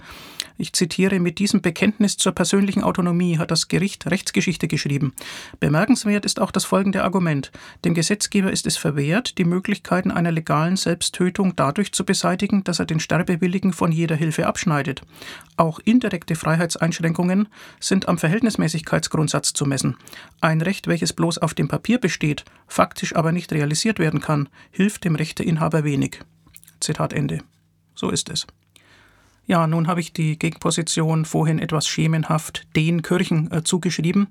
ich 0.58 0.72
zitiere, 0.72 1.20
mit 1.20 1.38
diesem 1.38 1.60
Bekenntnis 1.60 2.16
zur 2.16 2.32
persönlichen 2.32 2.82
Autonomie 2.82 3.38
hat 3.38 3.50
das 3.50 3.68
Gericht 3.68 4.06
Rechtsgeschichte 4.06 4.68
geschrieben. 4.68 5.12
Bemerkenswert 5.60 6.24
ist 6.24 6.40
auch 6.40 6.50
das 6.50 6.64
folgende 6.64 7.04
Argument. 7.04 7.52
Dem 7.84 7.94
Gesetzgeber 7.94 8.50
ist 8.50 8.66
es 8.66 8.76
verwehrt, 8.76 9.38
die 9.38 9.44
Möglichkeiten 9.44 10.10
einer 10.10 10.32
legalen 10.32 10.76
Selbsttötung 10.76 11.54
dadurch 11.56 11.92
zu 11.92 12.04
beseitigen, 12.04 12.64
dass 12.64 12.78
er 12.78 12.86
den 12.86 13.00
Sterbewilligen 13.00 13.72
von 13.72 13.92
jeder 13.92 14.16
Hilfe 14.16 14.46
abschneidet. 14.46 15.02
Auch 15.56 15.78
indirekte 15.80 16.36
Freiheitseinschränkungen 16.36 17.48
sind 17.78 18.08
am 18.08 18.18
Verhältnismäßigkeitsgrundsatz 18.18 19.52
zu 19.52 19.66
messen. 19.66 19.96
Ein 20.40 20.62
Recht, 20.62 20.86
welches 20.86 21.12
bloß 21.12 21.38
auf 21.38 21.54
dem 21.54 21.68
Papier 21.68 21.98
besteht, 21.98 22.44
faktisch 22.66 23.14
aber 23.14 23.32
nicht 23.32 23.52
realisiert 23.52 23.98
werden 23.98 24.20
kann, 24.20 24.48
hilft 24.70 25.04
dem 25.04 25.16
Rechteinhaber 25.16 25.84
wenig. 25.84 26.20
Zitat 26.80 27.12
Ende. 27.12 27.40
So 27.94 28.10
ist 28.10 28.28
es. 28.28 28.46
Ja, 29.46 29.66
nun 29.66 29.86
habe 29.86 30.00
ich 30.00 30.12
die 30.12 30.38
Gegenposition 30.38 31.24
vorhin 31.24 31.58
etwas 31.58 31.86
schemenhaft 31.86 32.66
den 32.74 33.02
Kirchen 33.02 33.50
äh, 33.52 33.62
zugeschrieben. 33.62 34.26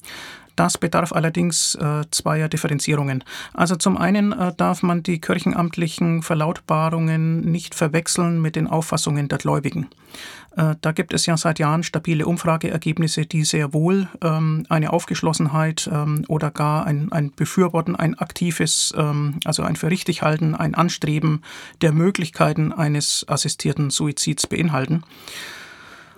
Das 0.55 0.77
bedarf 0.77 1.11
allerdings 1.11 1.75
äh, 1.75 2.03
zweier 2.11 2.47
Differenzierungen. 2.47 3.23
Also 3.53 3.75
zum 3.75 3.97
einen 3.97 4.31
äh, 4.31 4.53
darf 4.55 4.83
man 4.83 5.03
die 5.03 5.19
kirchenamtlichen 5.19 6.21
Verlautbarungen 6.21 7.41
nicht 7.51 7.75
verwechseln 7.75 8.41
mit 8.41 8.55
den 8.55 8.67
Auffassungen 8.67 9.27
der 9.27 9.37
Gläubigen. 9.37 9.89
Äh, 10.55 10.75
da 10.81 10.91
gibt 10.91 11.13
es 11.13 11.25
ja 11.25 11.37
seit 11.37 11.59
Jahren 11.59 11.83
stabile 11.83 12.25
Umfrageergebnisse, 12.25 13.25
die 13.25 13.43
sehr 13.43 13.73
wohl 13.73 14.07
ähm, 14.21 14.65
eine 14.69 14.93
Aufgeschlossenheit 14.93 15.89
ähm, 15.91 16.25
oder 16.27 16.51
gar 16.51 16.85
ein, 16.85 17.11
ein 17.11 17.31
Befürworten, 17.35 17.95
ein 17.95 18.15
aktives, 18.15 18.93
ähm, 18.97 19.39
also 19.43 19.63
ein 19.63 19.75
für 19.75 19.89
richtig 19.89 20.21
halten, 20.21 20.55
ein 20.55 20.75
Anstreben 20.75 21.41
der 21.81 21.91
Möglichkeiten 21.91 22.71
eines 22.71 23.25
assistierten 23.27 23.89
Suizids 23.89 24.47
beinhalten. 24.47 25.03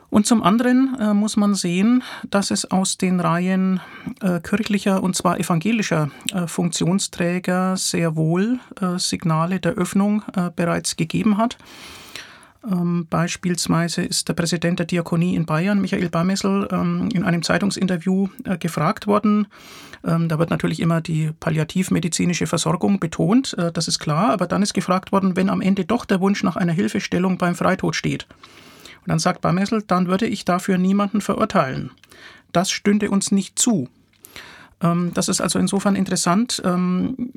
Und 0.10 0.26
zum 0.26 0.42
anderen 0.42 0.96
äh, 1.00 1.14
muss 1.14 1.36
man 1.36 1.54
sehen, 1.54 2.02
dass 2.30 2.50
es 2.50 2.70
aus 2.72 2.98
den 2.98 3.20
Reihen 3.20 3.82
äh, 4.22 4.40
kirchlicher 4.40 5.04
und 5.04 5.16
zwar 5.18 5.38
evangelischer 5.38 6.10
äh, 6.34 6.48
Funktionsträger 6.48 7.76
sehr 7.76 8.16
wohl 8.16 8.60
äh, 8.80 8.98
Signale 9.00 9.60
der 9.60 9.74
Öffnung 9.74 10.24
äh, 10.34 10.50
bereits 10.56 10.96
gegeben 10.96 11.38
hat. 11.38 11.58
Ähm, 12.64 13.08
beispielsweise 13.10 14.04
ist 14.04 14.30
der 14.30 14.34
Präsident 14.34 14.80
der 14.80 14.86
Diakonie 14.86 15.36
in 15.36 15.46
Bayern, 15.46 15.82
Michael 15.82 16.10
Barmessel, 16.10 16.68
ähm, 16.72 17.10
in 17.14 17.24
einem 17.24 17.44
Zeitungsinterview 17.44 18.28
äh, 18.46 18.58
gefragt 18.58 19.08
worden. 19.08 19.48
Ähm, 20.06 20.30
da 20.30 20.40
wird 20.40 20.50
natürlich 20.50 20.80
immer 20.80 21.02
die 21.02 21.32
palliativmedizinische 21.40 22.48
Versorgung 22.48 23.00
betont, 23.00 23.56
das 23.74 23.88
ist 23.88 24.00
klar, 24.00 24.30
aber 24.30 24.48
dann 24.48 24.62
ist 24.62 24.74
gefragt 24.74 25.12
worden, 25.12 25.36
wenn 25.36 25.50
am 25.50 25.62
Ende 25.62 25.86
doch 25.86 26.06
der 26.06 26.22
Wunsch 26.22 26.44
nach 26.44 26.56
einer 26.56 26.74
Hilfestellung 26.74 27.38
beim 27.38 27.56
Freitod 27.56 27.96
steht 27.96 28.28
und 29.08 29.12
dann 29.12 29.20
sagt 29.20 29.40
Barmessel, 29.40 29.84
dann 29.88 30.08
würde 30.08 30.28
ich 30.28 30.44
dafür 30.44 30.78
niemanden 30.78 31.22
verurteilen. 31.22 31.92
Das 32.52 32.70
stünde 32.70 33.10
uns 33.10 33.32
nicht 33.32 33.58
zu. 33.58 33.88
Ähm, 34.82 35.12
das 35.14 35.28
ist 35.28 35.42
also 35.42 35.60
insofern 35.60 35.96
interessant. 35.96 36.62
Ähm, 36.66 37.32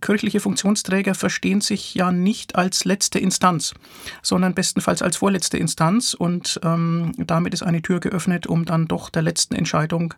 kirchliche 0.00 0.40
Funktionsträger 0.40 1.14
verstehen 1.14 1.60
sich 1.60 1.94
ja 1.94 2.12
nicht 2.12 2.56
als 2.56 2.84
letzte 2.84 3.18
Instanz, 3.18 3.74
sondern 4.22 4.54
bestenfalls 4.54 5.02
als 5.02 5.16
vorletzte 5.16 5.58
Instanz. 5.58 6.14
Und 6.14 6.60
ähm, 6.62 7.12
damit 7.18 7.54
ist 7.54 7.62
eine 7.62 7.82
Tür 7.82 8.00
geöffnet, 8.00 8.46
um 8.46 8.64
dann 8.64 8.86
doch 8.86 9.10
der 9.10 9.22
letzten 9.22 9.54
Entscheidung 9.54 10.14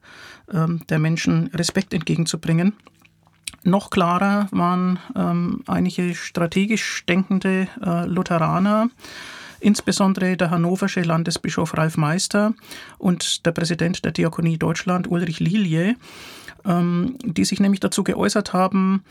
der 0.49 1.00
Menschen 1.00 1.49
Respekt 1.49 1.92
entgegenzubringen. 1.92 2.75
Noch 3.64 3.90
klarer 3.90 4.47
waren 4.52 5.00
einige 5.66 6.14
strategisch 6.14 7.04
denkende 7.06 7.66
äh, 7.85 8.06
Lutheraner, 8.06 8.88
insbesondere 9.60 10.36
der 10.36 10.50
hannoversche 10.50 11.02
Landesbischof 11.02 11.76
Ralf 11.76 11.96
Meister 11.96 12.54
und 12.98 13.46
der 13.46 13.52
Präsident 13.52 14.04
der 14.04 14.12
Diakonie 14.12 14.58
Deutschland 14.58 15.10
Ulrich 15.10 15.40
Lilie, 15.40 15.96
ähm, 16.64 17.16
die 17.25 17.44
sich 17.44 17.60
nämlich 17.60 17.80
dazu 17.80 18.04
geäußert 18.04 18.52
haben, 18.52 19.02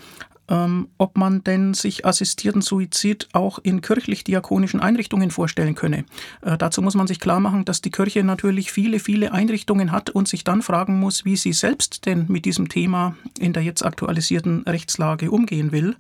ähm, 0.47 0.89
ob 0.97 1.17
man 1.17 1.43
denn 1.43 1.73
sich 1.73 2.05
assistierten 2.05 2.61
Suizid 2.61 3.27
auch 3.33 3.59
in 3.59 3.81
kirchlich-diakonischen 3.81 4.79
Einrichtungen 4.79 5.31
vorstellen 5.31 5.75
könne. 5.75 6.05
Äh, 6.41 6.57
dazu 6.57 6.81
muss 6.81 6.95
man 6.95 7.07
sich 7.07 7.19
klar 7.19 7.39
machen, 7.39 7.65
dass 7.65 7.81
die 7.81 7.91
Kirche 7.91 8.23
natürlich 8.23 8.71
viele, 8.71 8.99
viele 8.99 9.31
Einrichtungen 9.31 9.91
hat 9.91 10.09
und 10.09 10.27
sich 10.27 10.43
dann 10.43 10.61
fragen 10.61 10.99
muss, 10.99 11.25
wie 11.25 11.35
sie 11.35 11.53
selbst 11.53 12.05
denn 12.05 12.25
mit 12.27 12.45
diesem 12.45 12.69
Thema 12.69 13.15
in 13.39 13.53
der 13.53 13.63
jetzt 13.63 13.83
aktualisierten 13.83 14.63
Rechtslage 14.63 15.31
umgehen 15.31 15.71
will. 15.71 15.95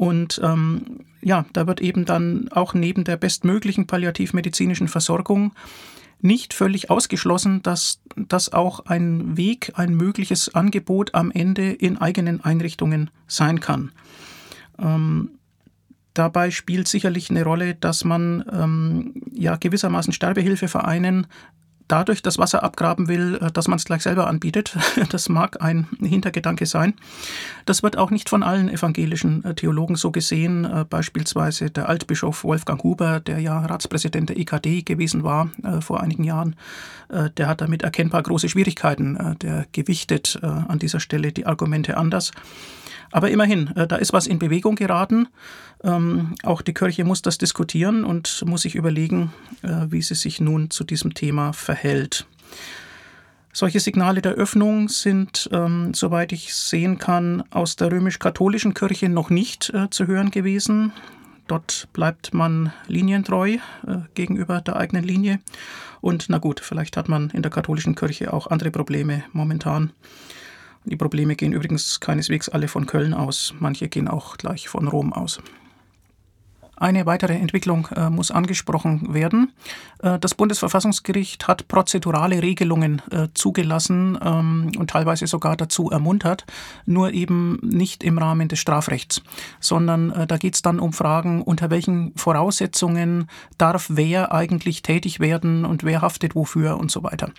Und 0.00 0.40
ähm, 0.42 1.00
ja, 1.20 1.44
da 1.52 1.66
wird 1.66 1.82
eben 1.82 2.06
dann 2.06 2.48
auch 2.52 2.72
neben 2.72 3.04
der 3.04 3.18
bestmöglichen 3.18 3.86
palliativmedizinischen 3.86 4.88
Versorgung 4.88 5.52
nicht 6.22 6.54
völlig 6.54 6.88
ausgeschlossen, 6.88 7.60
dass 7.60 8.00
das 8.16 8.50
auch 8.50 8.86
ein 8.86 9.36
Weg, 9.36 9.72
ein 9.74 9.94
mögliches 9.94 10.54
Angebot 10.54 11.14
am 11.14 11.30
Ende 11.30 11.70
in 11.70 11.98
eigenen 11.98 12.42
Einrichtungen 12.42 13.10
sein 13.26 13.60
kann. 13.60 13.92
Ähm, 14.78 15.32
dabei 16.14 16.50
spielt 16.50 16.88
sicherlich 16.88 17.28
eine 17.28 17.44
Rolle, 17.44 17.74
dass 17.74 18.02
man 18.02 18.42
ähm, 18.50 19.12
ja 19.34 19.56
gewissermaßen 19.56 20.14
Sterbehilfevereinen 20.14 21.26
dadurch 21.90 22.22
das 22.22 22.38
Wasser 22.38 22.62
abgraben 22.62 23.08
will, 23.08 23.38
äh, 23.40 23.50
dass 23.50 23.68
man 23.68 23.76
es 23.76 23.84
gleich 23.84 24.02
selber 24.02 24.26
anbietet. 24.26 24.76
Das 25.10 25.28
mag 25.28 25.60
ein 25.60 25.88
Hintergedanke 26.00 26.66
sein. 26.66 26.94
Das 27.66 27.82
wird 27.82 27.96
auch 27.98 28.10
nicht 28.10 28.28
von 28.28 28.42
allen 28.42 28.68
evangelischen 28.68 29.44
äh, 29.44 29.54
Theologen 29.54 29.96
so 29.96 30.12
gesehen. 30.12 30.64
Äh, 30.64 30.84
beispielsweise 30.88 31.70
der 31.70 31.88
Altbischof 31.88 32.44
Wolfgang 32.44 32.82
Huber, 32.84 33.18
der 33.18 33.40
ja 33.40 33.58
Ratspräsident 33.66 34.28
der 34.28 34.38
EKD 34.38 34.82
gewesen 34.82 35.24
war 35.24 35.50
vor 35.80 36.00
einigen 36.00 36.24
Jahren, 36.24 36.56
der 37.08 37.48
hat 37.48 37.60
damit 37.60 37.82
erkennbar 37.82 38.22
große 38.22 38.48
Schwierigkeiten. 38.48 39.36
Der 39.42 39.66
gewichtet 39.72 40.38
an 40.42 40.78
dieser 40.78 41.00
Stelle 41.00 41.32
die 41.32 41.46
Argumente 41.46 41.96
anders. 41.96 42.32
Aber 43.10 43.30
immerhin, 43.30 43.70
da 43.74 43.96
ist 43.96 44.12
was 44.12 44.26
in 44.26 44.38
Bewegung 44.38 44.76
geraten. 44.76 45.28
Ähm, 45.82 46.34
auch 46.44 46.62
die 46.62 46.74
Kirche 46.74 47.04
muss 47.04 47.22
das 47.22 47.38
diskutieren 47.38 48.04
und 48.04 48.44
muss 48.46 48.62
sich 48.62 48.74
überlegen, 48.74 49.32
wie 49.62 50.02
sie 50.02 50.14
sich 50.14 50.40
nun 50.40 50.70
zu 50.70 50.84
diesem 50.84 51.14
Thema 51.14 51.52
verhält. 51.52 51.79
Solche 53.52 53.80
Signale 53.80 54.22
der 54.22 54.32
Öffnung 54.32 54.88
sind, 54.88 55.48
ähm, 55.52 55.92
soweit 55.92 56.32
ich 56.32 56.54
sehen 56.54 56.98
kann, 56.98 57.42
aus 57.50 57.76
der 57.76 57.90
römisch-katholischen 57.90 58.74
Kirche 58.74 59.08
noch 59.08 59.28
nicht 59.28 59.70
äh, 59.74 59.90
zu 59.90 60.06
hören 60.06 60.30
gewesen. 60.30 60.92
Dort 61.48 61.88
bleibt 61.92 62.32
man 62.32 62.72
linientreu 62.86 63.54
äh, 63.54 63.58
gegenüber 64.14 64.60
der 64.60 64.76
eigenen 64.76 65.02
Linie. 65.02 65.40
Und 66.00 66.26
na 66.28 66.38
gut, 66.38 66.60
vielleicht 66.60 66.96
hat 66.96 67.08
man 67.08 67.30
in 67.30 67.42
der 67.42 67.50
katholischen 67.50 67.96
Kirche 67.96 68.32
auch 68.32 68.46
andere 68.46 68.70
Probleme 68.70 69.24
momentan. 69.32 69.92
Die 70.84 70.96
Probleme 70.96 71.34
gehen 71.34 71.52
übrigens 71.52 71.98
keineswegs 71.98 72.48
alle 72.48 72.68
von 72.68 72.86
Köln 72.86 73.12
aus, 73.12 73.52
manche 73.58 73.88
gehen 73.88 74.08
auch 74.08 74.38
gleich 74.38 74.68
von 74.68 74.88
Rom 74.88 75.12
aus. 75.12 75.40
Eine 76.80 77.04
weitere 77.04 77.34
Entwicklung 77.34 77.88
äh, 77.94 78.08
muss 78.08 78.30
angesprochen 78.30 79.12
werden. 79.12 79.52
Äh, 80.02 80.18
das 80.18 80.34
Bundesverfassungsgericht 80.34 81.46
hat 81.46 81.68
prozedurale 81.68 82.42
Regelungen 82.42 83.02
äh, 83.10 83.28
zugelassen 83.34 84.18
ähm, 84.24 84.72
und 84.78 84.88
teilweise 84.88 85.26
sogar 85.26 85.58
dazu 85.58 85.90
ermuntert, 85.90 86.46
nur 86.86 87.12
eben 87.12 87.58
nicht 87.60 88.02
im 88.02 88.16
Rahmen 88.16 88.48
des 88.48 88.60
Strafrechts, 88.60 89.22
sondern 89.60 90.10
äh, 90.10 90.26
da 90.26 90.38
geht 90.38 90.54
es 90.54 90.62
dann 90.62 90.80
um 90.80 90.94
Fragen, 90.94 91.42
unter 91.42 91.68
welchen 91.68 92.16
Voraussetzungen 92.16 93.28
darf 93.58 93.88
wer 93.90 94.32
eigentlich 94.32 94.80
tätig 94.80 95.20
werden 95.20 95.66
und 95.66 95.84
wer 95.84 96.00
haftet 96.00 96.34
wofür 96.34 96.78
und 96.78 96.90
so 96.90 97.02
weiter. 97.02 97.30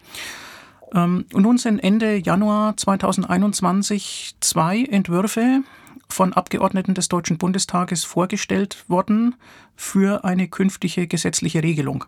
Ähm, 0.93 1.25
und 1.33 1.41
nun 1.41 1.57
sind 1.57 1.79
Ende 1.79 2.17
Januar 2.17 2.77
2021 2.77 4.36
zwei 4.39 4.83
Entwürfe 4.83 5.63
von 6.12 6.34
Abgeordneten 6.34 6.94
des 6.94 7.10
Deutschen 7.10 7.38
Bundestages 7.38 8.03
vorgestellt 8.03 8.86
worden 8.88 9.36
für 9.75 10.24
eine 10.24 10.48
künftige 10.48 11.08
gesetzliche 11.08 11.63
Regelung. 11.63 12.06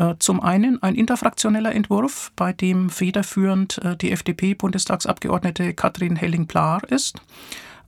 Äh, 0.00 0.14
zum 0.18 0.40
einen 0.40 0.82
ein 0.82 0.94
interfraktioneller 0.94 1.74
Entwurf, 1.74 2.32
bei 2.34 2.52
dem 2.52 2.88
federführend 2.88 3.78
äh, 3.78 3.96
die 3.96 4.12
FDP-Bundestagsabgeordnete 4.12 5.74
Katrin 5.74 6.16
Helling-Plahr 6.16 6.82
ist. 6.90 7.20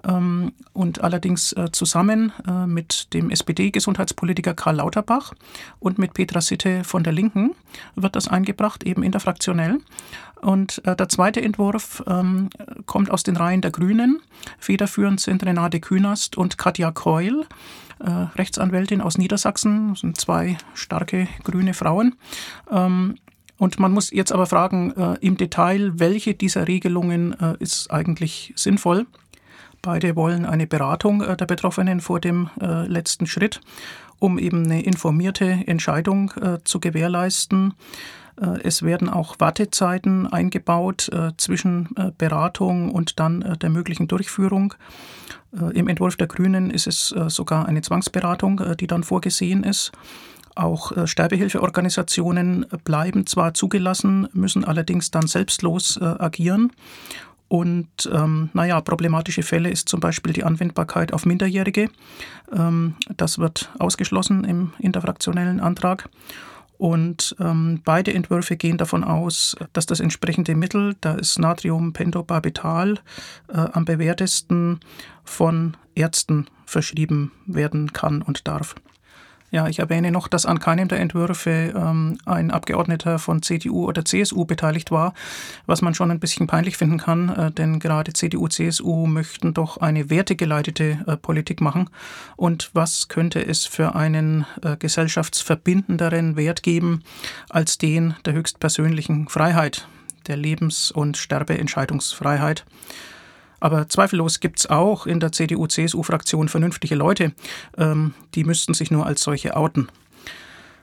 ähm, 0.07 0.53
und 0.73 1.03
allerdings 1.03 1.53
äh, 1.53 1.71
zusammen 1.71 2.33
mit 2.67 3.15
dem 3.15 3.31
SPD-Gesundheitspolitiker 3.31 4.55
Karl 4.55 4.77
Lauterbach 4.77 5.33
und 5.79 5.99
mit 5.99 6.13
Petra 6.15 6.41
Sitte 6.41 6.83
von 6.83 7.05
der 7.05 7.13
Linken 7.13 7.55
wird 7.95 8.17
das 8.17 8.27
eingebracht, 8.27 8.83
eben 8.83 9.03
interfraktionell. 9.03 9.79
Und 10.43 10.85
äh, 10.85 10.97
der 10.97 11.09
zweite 11.09 11.41
Entwurf 11.41 12.03
ähm, 12.07 12.51
kommt 12.87 13.11
aus 13.11 13.23
den 13.23 13.37
Reihen 13.37 13.61
der 13.61 13.71
Grünen. 13.71 14.21
Federführend 14.59 15.21
sind 15.21 15.47
Renate 15.47 15.81
Künast 15.81 16.37
und 16.37 16.59
Katja 16.59 16.91
Keul, 16.91 17.47
äh, 18.01 18.11
Rechtsanwältin 18.11 19.01
aus 19.01 19.19
Niedersachsen. 19.19 19.91
Das 19.91 20.01
sind 20.01 20.21
zwei 20.21 20.59
starke 20.75 21.29
grüne 21.45 21.75
Frauen. 21.75 22.17
Ähm, 22.71 23.15
und 23.57 23.79
man 23.79 23.93
muss 23.93 24.11
jetzt 24.11 24.33
aber 24.33 24.47
fragen, 24.47 24.91
äh, 24.97 25.17
im 25.21 25.37
Detail, 25.37 25.93
welche 26.01 26.35
dieser 26.35 26.67
Regelungen 26.67 27.39
äh, 27.41 27.55
ist 27.61 27.93
eigentlich 27.93 28.53
sinnvoll. 28.57 29.07
Beide 29.81 30.17
wollen 30.17 30.45
eine 30.45 30.67
Beratung 30.67 31.23
äh, 31.23 31.37
der 31.37 31.47
Betroffenen 31.47 32.01
vor 32.01 32.19
dem 32.19 32.51
äh, 32.61 32.89
letzten 32.89 33.27
Schritt, 33.27 33.61
um 34.19 34.41
eben 34.41 34.65
eine 34.65 34.83
informierte 34.83 35.63
Entscheidung 35.67 36.33
zu 36.63 36.79
gewährleisten. 36.79 37.75
Es 38.63 38.83
werden 38.83 39.09
auch 39.09 39.37
Wartezeiten 39.39 40.27
eingebaut 40.27 41.11
zwischen 41.37 41.89
Beratung 42.19 42.91
und 42.91 43.21
dann 43.21 43.57
der 43.61 43.71
möglichen 43.71 44.09
Durchführung. 44.09 44.75
Im 45.75 45.89
Entwurf 45.89 46.17
der 46.17 46.27
Grünen 46.27 46.71
ist 46.71 46.87
es 46.87 47.15
sogar 47.29 47.67
eine 47.67 47.83
Zwangsberatung, 47.83 48.77
die 48.81 48.87
dann 48.87 49.05
vorgesehen 49.05 49.65
ist. 49.65 49.93
Auch 50.55 51.07
Sterbehilfeorganisationen 51.07 52.67
bleiben 52.85 53.27
zwar 53.27 53.55
zugelassen, 53.55 54.29
müssen 54.33 54.65
allerdings 54.65 55.11
dann 55.11 55.27
selbstlos 55.27 56.01
agieren. 56.01 56.73
Und 57.53 58.11
ähm, 58.11 58.49
naja, 58.55 58.81
problematische 58.81 59.43
Fälle 59.43 59.69
ist 59.69 59.87
zum 59.87 60.01
Beispiel 60.01 60.33
die 60.33 60.43
Anwendbarkeit 60.43 61.13
auf 61.13 61.27
Minderjährige. 61.27 61.91
Ähm, 62.51 62.95
das 63.19 63.39
wird 63.39 63.71
ausgeschlossen 63.79 64.45
im 64.45 64.73
interfraktionellen 64.79 65.61
Antrag. 65.61 66.09
Und 66.83 67.37
ähm, 67.39 67.81
beide 67.85 68.13
Entwürfe 68.13 68.57
gehen 68.57 68.77
davon 68.77 69.05
aus, 69.05 69.57
dass 69.73 69.87
das 69.87 70.01
entsprechende 70.01 70.57
Mittel, 70.57 70.97
da 71.01 71.15
ist 71.15 71.39
Natriumpentobarbital, 71.39 72.99
äh, 73.47 73.57
am 73.57 73.85
bewährtesten 73.85 74.81
von 75.23 75.77
Ärzten 75.95 76.49
verschrieben 76.67 77.31
werden 77.47 77.93
kann 77.93 78.21
und 78.21 78.49
darf. 78.49 78.75
Ja, 79.53 79.69
ich 79.69 79.81
erwähne 79.81 80.11
noch, 80.11 80.29
dass 80.29 80.47
an 80.47 80.61
keinem 80.61 80.89
der 80.89 80.99
Entwürfe 80.99 81.75
ähm, 81.77 82.17
ein 82.25 82.51
Abgeordneter 82.51 83.19
von 83.19 83.43
CDU 83.43 83.87
oder 83.87 84.03
CSU 84.03 84.47
beteiligt 84.47 84.91
war, 84.91 85.13
was 85.67 85.83
man 85.83 85.95
schon 85.95 86.11
ein 86.11 86.21
bisschen 86.21 86.47
peinlich 86.47 86.79
finden 86.79 86.97
kann, 86.97 87.29
äh, 87.29 87.51
denn 87.51 87.79
gerade 87.79 88.15
CDU, 88.15 88.49
CSU 88.49 89.07
möchten 89.07 89.53
doch 89.53 89.77
eine 89.77 90.09
wertegeleitete 90.09 91.05
äh, 91.07 91.17
Politik 91.19 91.61
machen. 91.61 91.91
Und 92.37 92.71
was 92.73 93.09
könnte 93.09 93.45
es 93.45 93.67
für 93.67 93.95
einen 93.95 94.47
äh, 94.63 94.79
gesellschaftsverbindenderen 94.79 96.37
Wert 96.37 96.63
geben 96.63 97.03
als 97.51 97.77
den 97.77 98.15
der 98.25 98.33
höchstpersönlichen 98.33 99.29
Freiheit, 99.29 99.87
der 100.29 100.39
Lebens- 100.39 100.91
und 100.91 101.19
Sterbeentscheidungsfreiheit? 101.19 102.65
Aber 103.63 103.89
zweifellos 103.89 104.41
gibt 104.41 104.59
es 104.59 104.67
auch 104.69 105.07
in 105.07 105.21
der 105.21 105.31
CDU-CSU-Fraktion 105.31 106.49
vernünftige 106.49 106.97
Leute, 106.97 107.33
ähm, 107.79 108.13
die 108.35 108.43
müssten 108.43 108.75
sich 108.75 108.91
nur 108.91 109.07
als 109.07 109.23
solche 109.23 109.57
outen. 109.57 109.89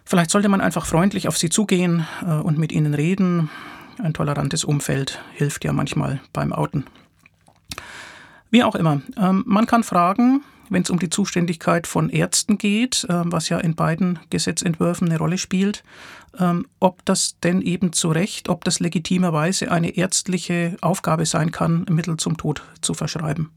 Vielleicht 0.05 0.31
sollte 0.31 0.47
man 0.47 0.61
einfach 0.61 0.85
freundlich 0.85 1.27
auf 1.27 1.37
sie 1.37 1.49
zugehen 1.49 2.07
äh, 2.25 2.35
und 2.35 2.57
mit 2.57 2.71
ihnen 2.71 2.93
reden. 2.93 3.49
Ein 4.01 4.13
tolerantes 4.13 4.63
Umfeld 4.63 5.21
hilft 5.33 5.65
ja 5.65 5.73
manchmal 5.73 6.21
beim 6.31 6.53
Outen. 6.53 6.85
Wie 8.49 8.63
auch 8.63 8.75
immer, 8.75 9.01
ähm, 9.17 9.43
man 9.45 9.65
kann 9.65 9.83
fragen, 9.83 10.41
wenn 10.69 10.83
es 10.83 10.89
um 10.89 10.99
die 10.99 11.09
Zuständigkeit 11.09 11.87
von 11.87 12.09
Ärzten 12.09 12.57
geht, 12.57 13.05
äh, 13.09 13.21
was 13.25 13.49
ja 13.49 13.59
in 13.59 13.75
beiden 13.75 14.19
Gesetzentwürfen 14.29 15.09
eine 15.09 15.17
Rolle 15.17 15.37
spielt, 15.37 15.83
ähm, 16.39 16.67
ob 16.79 17.03
das 17.05 17.39
denn 17.41 17.61
eben 17.61 17.93
zu 17.93 18.09
Recht, 18.09 18.49
ob 18.49 18.63
das 18.63 18.79
legitimerweise 18.79 19.71
eine 19.71 19.95
ärztliche 19.97 20.77
Aufgabe 20.81 21.25
sein 21.25 21.51
kann, 21.51 21.85
Mittel 21.89 22.17
zum 22.17 22.37
Tod 22.37 22.63
zu 22.81 22.93
verschreiben. 22.93 23.51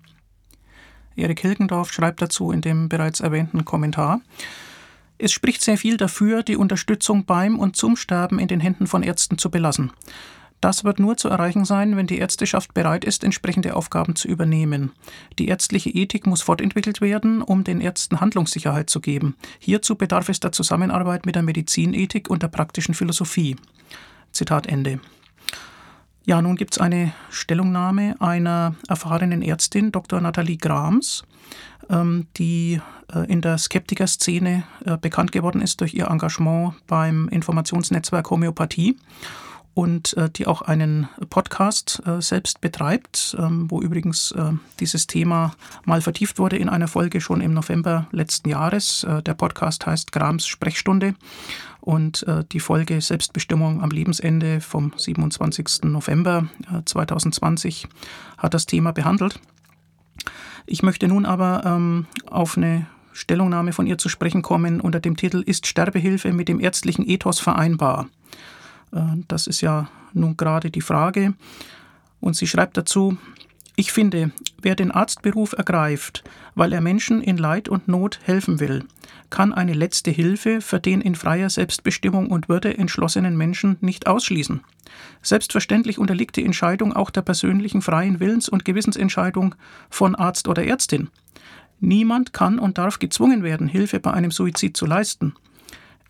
Erik 1.15 1.41
Hilgendorf 1.41 1.93
schreibt 1.93 2.23
dazu 2.23 2.53
in 2.53 2.63
dem 2.63 2.89
bereits 2.89 3.21
erwähnten 3.21 3.65
Kommentar, 3.65 4.21
es 5.19 5.31
spricht 5.31 5.63
sehr 5.63 5.79
viel 5.79 5.99
dafür, 5.99 6.43
die 6.43 6.57
Unterstützung 6.57 7.25
beim 7.25 7.57
und 7.57 7.77
zum 7.77 7.97
Sterben 7.97 8.41
in 8.41 8.49
den 8.49 8.59
Händen 8.59 8.89
von 8.89 9.05
Ärzten 9.05 9.39
zu 9.39 9.53
belassen. 9.53 9.93
Das 10.63 10.85
wird 10.85 11.01
nur 11.01 11.17
zu 11.17 11.29
erreichen 11.29 11.65
sein, 11.65 11.97
wenn 11.97 12.07
die 12.07 12.19
Ärzteschaft 12.19 12.73
bereit 12.73 13.05
ist, 13.05 13.25
entsprechende 13.25 13.75
Aufgaben 13.75 14.15
zu 14.15 14.29
übernehmen. 14.29 14.93
Die 15.41 15.49
ärztliche 15.49 15.91
Ethik 15.91 16.25
muss 16.25 16.41
fortentwickelt 16.41 17.01
werden, 17.01 17.43
um 17.43 17.65
den 17.65 17.81
Ärzten 17.81 18.21
Handlungssicherheit 18.21 18.89
zu 18.89 19.01
geben. 19.01 19.35
Hierzu 19.59 19.97
bedarf 19.97 20.29
es 20.29 20.39
der 20.39 20.53
Zusammenarbeit 20.53 21.27
mit 21.27 21.35
der 21.35 21.43
Medizinethik 21.43 22.31
und 22.31 22.45
der 22.45 22.49
praktischen 22.49 22.95
Philosophie. 22.95 23.57
Zitat 24.31 24.69
Ende. 24.69 25.01
Ja, 26.27 26.41
nun 26.41 26.55
gibt 26.55 26.75
es 26.75 26.81
eine 26.81 27.13
Stellungnahme 27.31 28.15
einer 28.21 28.77
erfahrenen 28.87 29.43
Ärztin, 29.43 29.91
Dr. 29.91 30.21
Nathalie 30.21 30.59
Grams, 30.59 31.25
ähm, 31.91 32.29
die 32.37 32.81
äh, 33.13 33.27
in 33.27 33.41
der 33.41 33.59
Skeptiker-Szene 33.59 34.63
äh, 34.85 34.97
bekannt 34.97 35.33
geworden 35.33 35.61
ist 35.61 35.81
durch 35.81 35.93
ihr 35.93 36.07
Engagement 36.07 36.75
beim 36.87 37.27
Informationsnetzwerk 37.31 38.31
Homöopathie 38.31 38.97
und 39.75 40.17
äh, 40.17 40.29
die 40.31 40.47
auch 40.47 40.63
einen 40.63 41.09
Podcast 41.31 42.03
äh, 42.07 42.21
selbst 42.21 42.61
betreibt, 42.61 43.37
ähm, 43.39 43.71
wo 43.71 43.81
übrigens 43.81 44.33
äh, 44.33 44.53
dieses 44.81 45.07
Thema 45.07 45.55
mal 45.85 46.03
vertieft 46.03 46.39
wurde 46.39 46.57
in 46.57 46.69
einer 46.69 46.89
Folge 46.89 47.21
schon 47.21 47.41
im 47.41 47.55
November 47.55 48.07
letzten 48.13 48.51
Jahres. 48.51 49.05
Äh, 49.05 49.23
der 49.23 49.35
Podcast 49.35 49.87
heißt 49.87 50.13
Grams 50.13 50.47
Sprechstunde 50.47 51.15
und 51.81 52.27
äh, 52.29 52.45
die 52.53 52.61
Folge 52.61 53.01
Selbstbestimmung 53.01 53.83
am 53.83 53.91
Lebensende 53.91 54.61
vom 54.61 54.93
27. 54.97 55.85
November 55.85 56.47
2020 56.85 57.85
äh, 57.85 57.89
hat 58.39 58.55
das 58.55 58.67
Thema 58.67 58.93
behandelt. 58.93 59.41
Ich 60.67 60.83
möchte 60.83 61.09
nun 61.09 61.27
aber 61.27 61.63
ähm, 61.65 62.07
auf 62.31 62.57
eine 62.57 62.87
Stellungnahme 63.13 63.73
von 63.73 63.87
ihr 63.87 63.99
zu 63.99 64.09
sprechen 64.09 64.43
kommen 64.43 64.81
unter 64.81 65.01
dem 65.01 65.17
Titel 65.17 65.43
Ist 65.45 65.67
Sterbehilfe 65.67 66.33
mit 66.33 66.49
dem 66.49 66.61
ärztlichen 66.61 67.09
Ethos 67.09 67.41
vereinbar? 67.41 68.09
Äh, 68.93 69.01
das 69.29 69.47
ist 69.47 69.61
ja 69.61 69.89
nun 70.13 70.37
gerade 70.37 70.71
die 70.71 70.81
Frage. 70.81 71.35
Und 72.21 72.37
sie 72.37 72.47
schreibt 72.47 72.77
dazu, 72.77 73.19
ich 73.75 73.91
finde, 73.91 74.33
wer 74.61 74.77
den 74.77 74.91
Arztberuf 74.91 75.55
ergreift, 75.55 76.23
weil 76.55 76.73
er 76.73 76.83
Menschen 76.83 77.23
in 77.23 77.39
Leid 77.39 77.69
und 77.69 77.89
Not 77.89 78.21
helfen 78.23 78.61
will, 78.61 78.85
kann 79.31 79.55
eine 79.55 79.73
letzte 79.73 80.11
Hilfe 80.11 80.61
für 80.61 80.79
den 80.79 81.01
in 81.01 81.15
freier 81.15 81.49
Selbstbestimmung 81.49 82.31
und 82.31 82.51
Würde 82.51 82.77
entschlossenen 82.77 83.37
Menschen 83.37 83.79
nicht 83.81 84.07
ausschließen. 84.07 84.61
Selbstverständlich 85.23 85.99
unterliegt 85.99 86.37
die 86.37 86.45
Entscheidung 86.45 86.93
auch 86.93 87.09
der 87.09 87.23
persönlichen 87.23 87.81
freien 87.81 88.21
Willens- 88.21 88.51
und 88.51 88.67
Gewissensentscheidung 88.67 89.55
von 89.89 90.15
Arzt 90.15 90.49
oder 90.49 90.65
Ärztin. 90.65 91.09
Niemand 91.81 92.35
kann 92.35 92.59
und 92.59 92.77
darf 92.77 92.99
gezwungen 92.99 93.43
werden, 93.43 93.67
Hilfe 93.69 94.01
bei 94.01 94.13
einem 94.13 94.31
Suizid 94.31 94.77
zu 94.77 94.85
leisten. 94.85 95.35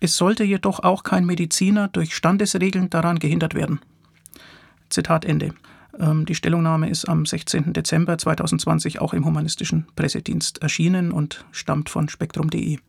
Es 0.03 0.17
sollte 0.17 0.43
jedoch 0.43 0.81
auch 0.81 1.03
kein 1.03 1.25
Mediziner 1.25 1.87
durch 1.87 2.13
Standesregeln 2.13 2.89
daran 2.89 3.19
gehindert 3.19 3.55
werden. 3.55 3.79
Zitat 4.89 5.23
Ende. 5.23 5.53
Ähm, 5.97 6.25
die 6.25 6.35
Stellungnahme 6.35 6.89
ist 6.89 7.07
am 7.07 7.25
16. 7.25 7.71
Dezember 7.71 8.17
2020 8.17 8.99
auch 8.99 9.13
im 9.13 9.23
Humanistischen 9.23 9.87
Pressedienst 9.95 10.61
erschienen 10.61 11.13
und 11.13 11.45
stammt 11.53 11.89
von 11.89 12.09
spektrum.de. 12.09 12.79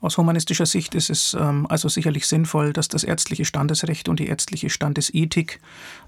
Aus 0.00 0.18
humanistischer 0.18 0.66
Sicht 0.66 0.96
ist 0.96 1.10
es 1.10 1.36
ähm, 1.38 1.64
also 1.68 1.88
sicherlich 1.88 2.26
sinnvoll, 2.26 2.72
dass 2.72 2.88
das 2.88 3.04
ärztliche 3.04 3.44
Standesrecht 3.44 4.08
und 4.08 4.18
die 4.18 4.26
ärztliche 4.26 4.68
Standesethik 4.68 5.60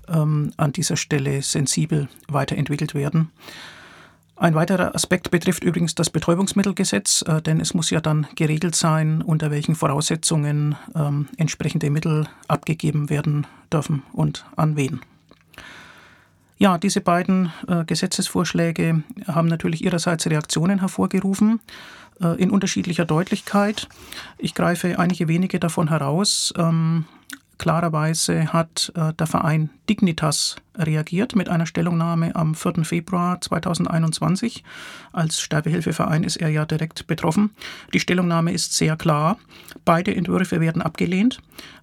ähm, 0.09 0.51
an 0.57 0.73
dieser 0.73 0.97
Stelle 0.97 1.43
sensibel 1.43 2.09
weiterentwickelt 2.27 2.97
werden. 2.97 3.31
Ein 4.37 4.57
weiterer 4.57 4.95
Aspekt 4.95 5.31
betrifft 5.31 5.63
übrigens 5.63 5.95
das 5.95 6.11
Betäubungsmittelgesetz, 6.11 7.23
äh, 7.23 7.41
denn 7.41 7.61
es 7.61 7.73
muss 7.73 7.91
ja 7.91 8.01
dann 8.01 8.27
geregelt 8.35 8.75
sein, 8.75 9.23
unter 9.23 9.51
welchen 9.51 9.77
Voraussetzungen 9.77 10.77
ähm, 10.97 11.29
entsprechende 11.37 11.89
Mittel 11.89 12.27
abgegeben 12.49 13.11
werden 13.11 13.47
dürfen 13.73 14.03
und 14.13 14.45
an 14.57 14.77
wen. 14.77 15.01
Ja, 16.59 16.79
diese 16.79 17.01
beiden 17.01 17.53
äh, 17.69 17.85
Gesetzesvorschläge 17.85 19.03
haben 19.27 19.49
natürlich 19.49 19.85
ihrerseits 19.85 20.27
Reaktionen 20.27 20.81
hervorgerufen 20.81 21.61
äh, 22.21 22.41
in 22.41 22.51
unterschiedlicher 22.51 23.05
Deutlichkeit. 23.05 23.89
Ich 24.39 24.55
greife 24.55 24.99
einige 24.99 25.29
wenige 25.29 25.61
davon 25.61 25.89
heraus. 25.89 26.53
Ähm, 26.57 27.07
Klarerweise 27.59 28.53
hat 28.53 28.93
äh, 28.95 29.13
der 29.13 29.27
Verein 29.27 29.71
Dignitas 29.89 30.57
reagiert 30.77 31.37
mit 31.37 31.49
einer 31.49 31.67
Stellungnahme 31.67 32.35
am 32.35 32.55
4. 32.55 32.85
Februar 32.85 33.41
2021. 33.41 34.65
Als 35.13 35.41
Sterbehilfeverein 35.41 36.25
ist 36.25 36.37
er 36.37 36.49
ja 36.49 36.65
direkt 36.65 37.07
betroffen. 37.07 37.51
Die 37.93 38.01
Stellungnahme 38.01 38.53
ist 38.53 38.75
sehr 38.75 38.97
klar. 38.97 39.39
Beide 39.85 40.15
Entwürfe 40.15 40.61
werden 40.61 40.83
abgelehnt 40.83 41.41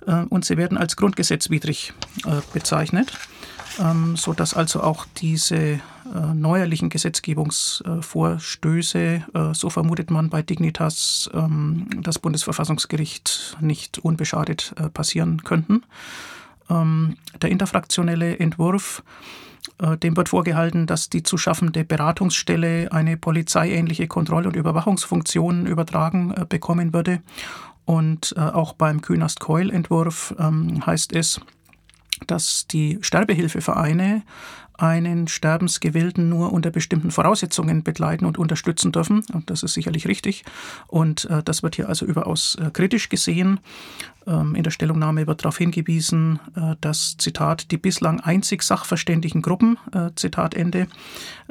äh, 0.07 0.23
und 0.29 0.45
sie 0.45 0.57
werden 0.57 0.77
als 0.77 0.97
grundgesetzwidrig 0.97 1.93
äh, 2.25 2.41
bezeichnet. 2.53 3.13
Ähm, 3.79 4.17
sodass 4.17 4.53
also 4.53 4.81
auch 4.81 5.05
diese 5.17 5.57
äh, 5.57 5.79
neuerlichen 6.33 6.89
Gesetzgebungsvorstöße, 6.89 8.99
äh, 8.99 9.21
so 9.53 9.69
vermutet 9.69 10.11
man 10.11 10.29
bei 10.29 10.41
Dignitas, 10.41 11.29
ähm, 11.33 11.87
das 12.01 12.19
Bundesverfassungsgericht 12.19 13.55
nicht 13.61 13.99
unbeschadet 13.99 14.73
äh, 14.77 14.89
passieren 14.89 15.43
könnten. 15.43 15.83
Ähm, 16.69 17.15
der 17.41 17.49
interfraktionelle 17.49 18.37
Entwurf 18.39 19.01
äh, 19.81 19.97
dem 19.97 20.17
wird 20.17 20.29
vorgehalten, 20.29 20.87
dass 20.87 21.09
die 21.09 21.23
zu 21.23 21.37
schaffende 21.37 21.83
Beratungsstelle 21.83 22.91
eine 22.91 23.17
polizeiähnliche 23.17 24.07
Kontroll- 24.07 24.47
und 24.47 24.55
Überwachungsfunktion 24.55 25.65
übertragen 25.65 26.31
äh, 26.31 26.45
bekommen 26.47 26.93
würde. 26.93 27.21
Und 27.85 28.33
äh, 28.37 28.41
auch 28.41 28.73
beim 28.73 29.01
Künast-Keul-Entwurf 29.01 30.35
ähm, 30.39 30.85
heißt 30.85 31.13
es, 31.13 31.41
dass 32.27 32.67
die 32.67 32.99
Sterbehilfevereine 33.01 34.23
einen 34.81 35.27
Sterbensgewillten 35.27 36.27
nur 36.27 36.51
unter 36.51 36.71
bestimmten 36.71 37.11
Voraussetzungen 37.11 37.83
begleiten 37.83 38.25
und 38.25 38.39
unterstützen 38.39 38.91
dürfen. 38.91 39.23
Und 39.31 39.49
das 39.51 39.61
ist 39.63 39.73
sicherlich 39.73 40.07
richtig. 40.07 40.43
Und 40.87 41.25
äh, 41.25 41.43
das 41.43 41.61
wird 41.61 41.75
hier 41.75 41.87
also 41.87 42.05
überaus 42.05 42.55
äh, 42.55 42.71
kritisch 42.71 43.09
gesehen. 43.09 43.59
Ähm, 44.25 44.55
in 44.55 44.63
der 44.63 44.71
Stellungnahme 44.71 45.27
wird 45.27 45.43
darauf 45.43 45.57
hingewiesen, 45.57 46.39
äh, 46.55 46.75
dass, 46.81 47.15
Zitat, 47.17 47.69
die 47.71 47.77
bislang 47.77 48.19
einzig 48.21 48.63
sachverständigen 48.63 49.41
Gruppen, 49.41 49.77
äh, 49.93 50.09
Zitat 50.15 50.55
Ende, 50.55 50.87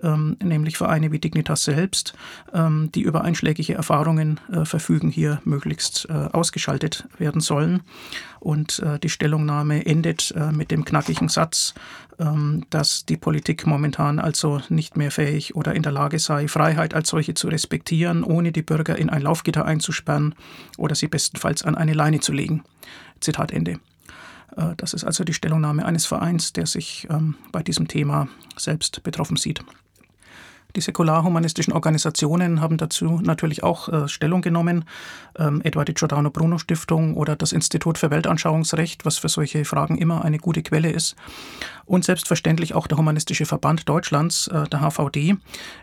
ähm, 0.02 0.36
nämlich 0.42 0.76
Vereine 0.76 1.12
wie 1.12 1.18
Dignitas 1.18 1.64
selbst, 1.64 2.14
ähm, 2.52 2.90
die 2.94 3.02
über 3.02 3.22
einschlägige 3.22 3.74
Erfahrungen 3.74 4.40
äh, 4.52 4.64
verfügen, 4.64 5.10
hier 5.10 5.40
möglichst 5.44 6.08
ausgeschaltet 6.10 7.06
werden 7.18 7.40
sollen. 7.40 7.82
Und 8.40 8.82
die 9.02 9.10
Stellungnahme 9.10 9.84
endet 9.84 10.34
mit 10.52 10.70
dem 10.70 10.86
knackigen 10.86 11.28
Satz, 11.28 11.74
dass 12.70 13.04
die 13.04 13.18
Politik 13.18 13.66
momentan 13.66 14.18
also 14.18 14.62
nicht 14.70 14.96
mehr 14.96 15.10
fähig 15.10 15.54
oder 15.56 15.74
in 15.74 15.82
der 15.82 15.92
Lage 15.92 16.18
sei, 16.18 16.48
Freiheit 16.48 16.94
als 16.94 17.10
solche 17.10 17.34
zu 17.34 17.48
respektieren, 17.48 18.24
ohne 18.24 18.50
die 18.50 18.62
Bürger 18.62 18.96
in 18.96 19.10
ein 19.10 19.22
Laufgitter 19.22 19.66
einzusperren 19.66 20.34
oder 20.78 20.94
sie 20.94 21.08
bestenfalls 21.08 21.62
an 21.62 21.74
eine 21.74 21.92
Leine 21.92 22.20
zu 22.20 22.32
legen. 22.32 22.64
Zitat 23.20 23.52
Ende. 23.52 23.78
Äh, 24.56 24.74
das 24.76 24.94
ist 24.94 25.04
also 25.04 25.24
die 25.24 25.34
Stellungnahme 25.34 25.84
eines 25.84 26.06
Vereins, 26.06 26.52
der 26.52 26.66
sich 26.66 27.06
ähm, 27.10 27.36
bei 27.52 27.62
diesem 27.62 27.88
Thema 27.88 28.28
selbst 28.56 29.02
betroffen 29.02 29.36
sieht. 29.36 29.62
Die 30.76 30.80
säkular-humanistischen 30.80 31.72
Organisationen 31.72 32.60
haben 32.60 32.76
dazu 32.76 33.20
natürlich 33.22 33.62
auch 33.62 33.88
äh, 33.88 34.08
Stellung 34.08 34.42
genommen, 34.42 34.84
ähm, 35.38 35.60
etwa 35.62 35.84
die 35.84 35.94
Giordano 35.94 36.30
Bruno 36.30 36.58
Stiftung 36.58 37.16
oder 37.16 37.36
das 37.36 37.52
Institut 37.52 37.98
für 37.98 38.10
Weltanschauungsrecht, 38.10 39.04
was 39.04 39.18
für 39.18 39.28
solche 39.28 39.64
Fragen 39.64 39.98
immer 39.98 40.24
eine 40.24 40.38
gute 40.38 40.62
Quelle 40.62 40.90
ist. 40.90 41.16
Und 41.84 42.04
selbstverständlich 42.04 42.74
auch 42.74 42.86
der 42.86 42.98
Humanistische 42.98 43.46
Verband 43.46 43.88
Deutschlands, 43.88 44.46
äh, 44.48 44.68
der 44.68 44.80
HVD, 44.80 45.36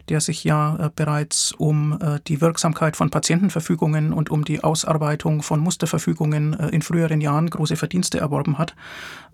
der 0.10 0.22
sich 0.22 0.44
ja 0.44 0.78
äh, 0.78 0.90
bereits 0.96 1.52
um 1.52 2.00
äh, 2.02 2.20
die 2.28 2.42
Wirksamkeit 2.42 2.96
von 2.96 3.10
Patientenverfügungen 3.10 4.14
und 4.14 4.30
um 4.30 4.46
die 4.46 4.64
Ausarbeitung 4.64 5.44
von 5.44 5.60
Musterverfügungen 5.60 6.58
äh, 6.58 6.70
in 6.70 6.82
früheren 6.82 7.22
Jahren 7.22 7.50
große 7.50 7.76
Verdienste 7.76 8.20
erworben 8.20 8.58
hat. 8.58 8.76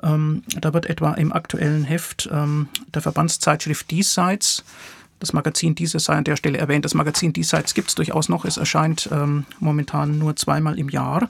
Ähm, 0.02 0.44
da 0.60 0.74
wird 0.74 0.88
etwa 0.88 1.14
im 1.14 1.32
aktuellen 1.32 1.84
Heft 1.84 2.30
ähm, 2.32 2.68
der 2.94 3.02
Verbandszeitschrift 3.02 3.92
Diesseits 3.92 4.64
das 5.24 5.32
Magazin 5.32 5.74
Dieses 5.74 6.04
sei 6.04 6.16
an 6.16 6.26
der 6.26 6.36
Stelle 6.36 6.58
erwähnt. 6.58 6.84
Das 6.84 6.96
Magazin 6.96 7.32
Diesseits 7.32 7.74
gibt 7.74 7.88
es 7.88 7.96
durchaus 7.96 8.28
noch. 8.28 8.44
Es 8.44 8.58
erscheint 8.58 9.08
ähm, 9.10 9.46
momentan 9.60 10.20
nur 10.20 10.36
zweimal 10.36 10.78
im 10.78 10.90
Jahr, 10.90 11.30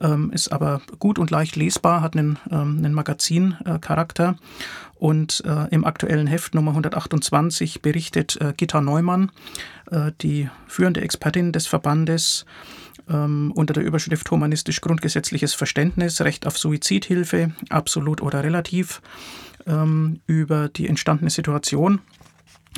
ähm, 0.00 0.32
ist 0.32 0.52
aber 0.52 0.80
gut 0.98 1.18
und 1.18 1.30
leicht 1.30 1.54
lesbar, 1.54 2.00
hat 2.00 2.16
einen, 2.16 2.38
ähm, 2.50 2.78
einen 2.78 2.94
Magazincharakter. 2.94 4.36
und 4.94 5.42
äh, 5.44 5.68
im 5.68 5.84
aktuellen 5.84 6.26
Heft 6.26 6.54
Nummer 6.54 6.70
128 6.70 7.82
berichtet 7.82 8.40
äh, 8.40 8.54
Gitta 8.56 8.80
Neumann, 8.80 9.30
äh, 9.90 10.12
die 10.22 10.48
führende 10.66 11.02
Expertin 11.02 11.52
des 11.52 11.66
Verbandes, 11.66 12.46
ähm, 13.10 13.52
unter 13.54 13.74
der 13.74 13.84
Überschrift 13.84 14.30
Humanistisch-Grundgesetzliches 14.30 15.52
Verständnis, 15.52 16.22
Recht 16.22 16.46
auf 16.46 16.56
Suizidhilfe, 16.56 17.52
absolut 17.68 18.22
oder 18.22 18.42
relativ, 18.42 19.02
ähm, 19.66 20.20
über 20.26 20.70
die 20.70 20.88
entstandene 20.88 21.28
Situation 21.28 22.00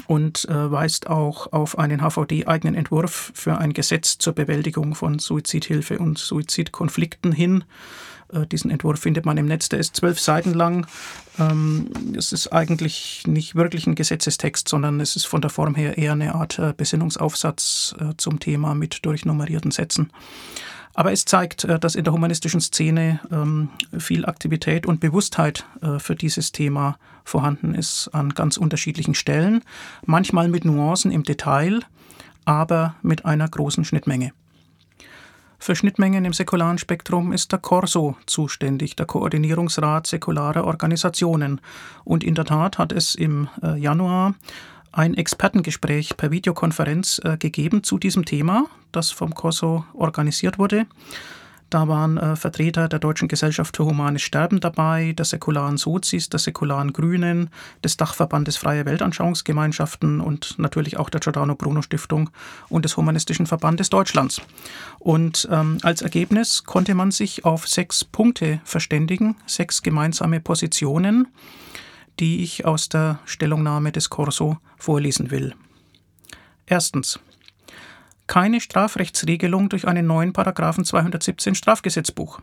und 0.06 0.46
äh, 0.48 0.70
weist 0.70 1.08
auch 1.08 1.52
auf 1.52 1.78
einen 1.78 2.00
HVD-eigenen 2.00 2.74
Entwurf 2.74 3.32
für 3.34 3.58
ein 3.58 3.72
Gesetz 3.72 4.18
zur 4.18 4.32
Bewältigung 4.32 4.94
von 4.94 5.18
Suizidhilfe 5.18 5.98
und 5.98 6.18
Suizidkonflikten 6.18 7.32
hin. 7.32 7.64
Äh, 8.32 8.46
diesen 8.46 8.70
Entwurf 8.70 9.00
findet 9.00 9.26
man 9.26 9.36
im 9.36 9.46
Netz, 9.46 9.68
der 9.68 9.78
ist 9.78 9.96
zwölf 9.96 10.20
Seiten 10.20 10.54
lang. 10.54 10.86
Ähm, 11.38 11.90
es 12.16 12.32
ist 12.32 12.48
eigentlich 12.48 13.22
nicht 13.26 13.54
wirklich 13.54 13.86
ein 13.86 13.94
Gesetzestext, 13.94 14.68
sondern 14.68 15.00
es 15.00 15.16
ist 15.16 15.26
von 15.26 15.40
der 15.40 15.50
Form 15.50 15.74
her 15.74 15.98
eher 15.98 16.12
eine 16.12 16.34
Art 16.34 16.58
äh, 16.58 16.74
Besinnungsaufsatz 16.76 17.94
äh, 18.00 18.14
zum 18.16 18.40
Thema 18.40 18.74
mit 18.74 19.04
durchnummerierten 19.04 19.70
Sätzen. 19.70 20.10
Aber 20.94 21.12
es 21.12 21.24
zeigt, 21.24 21.64
dass 21.80 21.94
in 21.94 22.02
der 22.02 22.12
humanistischen 22.12 22.60
Szene 22.60 23.20
ähm, 23.30 23.68
viel 23.96 24.26
Aktivität 24.26 24.84
und 24.84 24.98
Bewusstheit 24.98 25.64
für 25.98 26.16
dieses 26.16 26.50
Thema 26.50 26.98
vorhanden 27.22 27.76
ist 27.76 28.08
an 28.12 28.30
ganz 28.30 28.56
unterschiedlichen 28.56 29.14
Stellen, 29.14 29.62
manchmal 30.06 30.48
mit 30.48 30.64
Nuancen 30.64 31.12
im 31.12 31.22
Detail, 31.22 31.82
aber 32.44 32.96
mit 33.02 33.24
einer 33.26 33.46
großen 33.46 33.84
Schnittmenge. 33.84 34.32
Für 35.58 35.74
Schnittmengen 35.74 36.24
im 36.24 36.32
säkularen 36.32 36.78
Spektrum 36.78 37.32
ist 37.32 37.52
der 37.52 37.58
Corso 37.58 38.16
zuständig, 38.26 38.96
der 38.96 39.06
Koordinierungsrat 39.06 40.06
säkularer 40.06 40.64
Organisationen. 40.64 41.60
Und 42.04 42.24
in 42.24 42.34
der 42.34 42.44
Tat 42.44 42.78
hat 42.78 42.92
es 42.92 43.14
im 43.14 43.48
äh, 43.62 43.76
Januar 43.78 44.34
ein 44.92 45.14
Expertengespräch 45.14 46.16
per 46.16 46.30
Videokonferenz 46.30 47.20
äh, 47.24 47.36
gegeben 47.36 47.82
zu 47.82 47.98
diesem 47.98 48.24
Thema, 48.24 48.66
das 48.92 49.10
vom 49.10 49.34
COSO 49.34 49.84
organisiert 49.94 50.58
wurde. 50.58 50.86
Da 51.70 51.86
waren 51.86 52.16
äh, 52.16 52.36
Vertreter 52.36 52.88
der 52.88 52.98
Deutschen 52.98 53.28
Gesellschaft 53.28 53.76
für 53.76 53.84
Humanes 53.84 54.22
Sterben 54.22 54.60
dabei, 54.60 55.12
der 55.12 55.24
säkularen 55.24 55.76
Sozis, 55.76 56.28
der 56.30 56.40
säkularen 56.40 56.92
Grünen, 56.92 57.50
des 57.84 57.96
Dachverbandes 57.96 58.56
Freie 58.56 58.86
Weltanschauungsgemeinschaften 58.86 60.20
und 60.20 60.58
natürlich 60.58 60.96
auch 60.96 61.10
der 61.10 61.20
Giordano 61.20 61.54
Bruno 61.54 61.82
Stiftung 61.82 62.30
und 62.68 62.84
des 62.84 62.96
Humanistischen 62.96 63.46
Verbandes 63.46 63.90
Deutschlands. 63.90 64.40
Und 64.98 65.46
ähm, 65.50 65.78
als 65.82 66.02
Ergebnis 66.02 66.64
konnte 66.64 66.94
man 66.94 67.10
sich 67.10 67.44
auf 67.44 67.68
sechs 67.68 68.04
Punkte 68.04 68.60
verständigen, 68.64 69.36
sechs 69.46 69.82
gemeinsame 69.82 70.40
Positionen 70.40 71.28
die 72.18 72.42
ich 72.42 72.64
aus 72.64 72.88
der 72.88 73.20
Stellungnahme 73.24 73.92
des 73.92 74.10
Corso 74.10 74.58
vorlesen 74.76 75.30
will. 75.30 75.54
Erstens. 76.66 77.20
Keine 78.28 78.60
Strafrechtsregelung 78.60 79.70
durch 79.70 79.88
einen 79.88 80.06
neuen 80.06 80.34
Paragraphen 80.34 80.84
217 80.84 81.54
Strafgesetzbuch. 81.54 82.40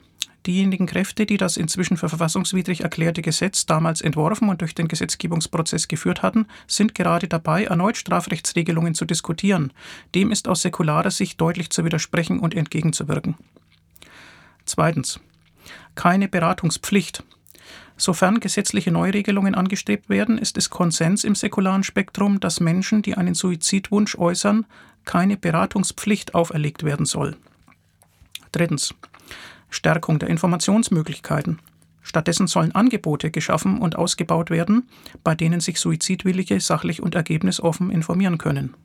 Diejenigen 0.48 0.88
Kräfte, 0.88 1.28
die 1.28 1.38
das 1.38 1.58
inzwischen 1.58 1.96
für 1.96 2.10
verfassungswidrig 2.10 2.82
erklärte 2.82 3.22
Gesetz 3.22 3.68
damals 3.68 4.02
entworfen 4.02 4.50
und 4.50 4.62
durch 4.62 4.74
den 4.74 4.88
Gesetzgebungsprozess 4.88 5.88
geführt 5.88 6.24
hatten, 6.24 6.48
sind 6.66 6.96
gerade 6.96 7.28
dabei, 7.28 7.66
erneut 7.66 7.98
Strafrechtsregelungen 7.98 8.96
zu 8.96 9.06
diskutieren. 9.06 9.74
Dem 10.16 10.32
ist 10.32 10.48
aus 10.48 10.64
säkularer 10.64 11.12
Sicht 11.12 11.40
deutlich 11.40 11.70
zu 11.70 11.86
widersprechen 11.86 12.40
und 12.40 12.56
entgegenzuwirken. 12.56 13.36
Zweitens. 14.66 15.20
Keine 15.94 16.28
Beratungspflicht. 16.28 17.24
Sofern 17.98 18.40
gesetzliche 18.40 18.92
Neuregelungen 18.92 19.56
angestrebt 19.56 20.10
werden, 20.10 20.38
ist 20.40 20.58
es 20.58 20.70
Konsens 20.70 21.24
im 21.24 21.36
säkularen 21.36 21.84
Spektrum, 21.84 22.40
dass 22.40 22.60
Menschen, 22.60 23.04
die 23.04 23.16
einen 23.16 23.36
Suizidwunsch 23.36 24.18
äußern, 24.18 24.66
keine 25.06 25.38
Beratungspflicht 25.38 26.36
auferlegt 26.36 26.84
werden 26.84 27.06
soll. 27.06 27.38
Drittens. 28.52 28.94
Stärkung 29.70 30.20
der 30.20 30.30
Informationsmöglichkeiten. 30.30 31.60
Stattdessen 32.02 32.48
sollen 32.48 32.74
Angebote 32.74 33.32
geschaffen 33.32 33.80
und 33.80 33.96
ausgebaut 33.96 34.50
werden, 34.50 34.88
bei 35.24 35.34
denen 35.34 35.60
sich 35.60 35.80
Suizidwillige 35.80 36.60
sachlich 36.60 37.02
und 37.02 37.16
ergebnisoffen 37.16 37.90
informieren 37.90 38.38
können. 38.38 38.76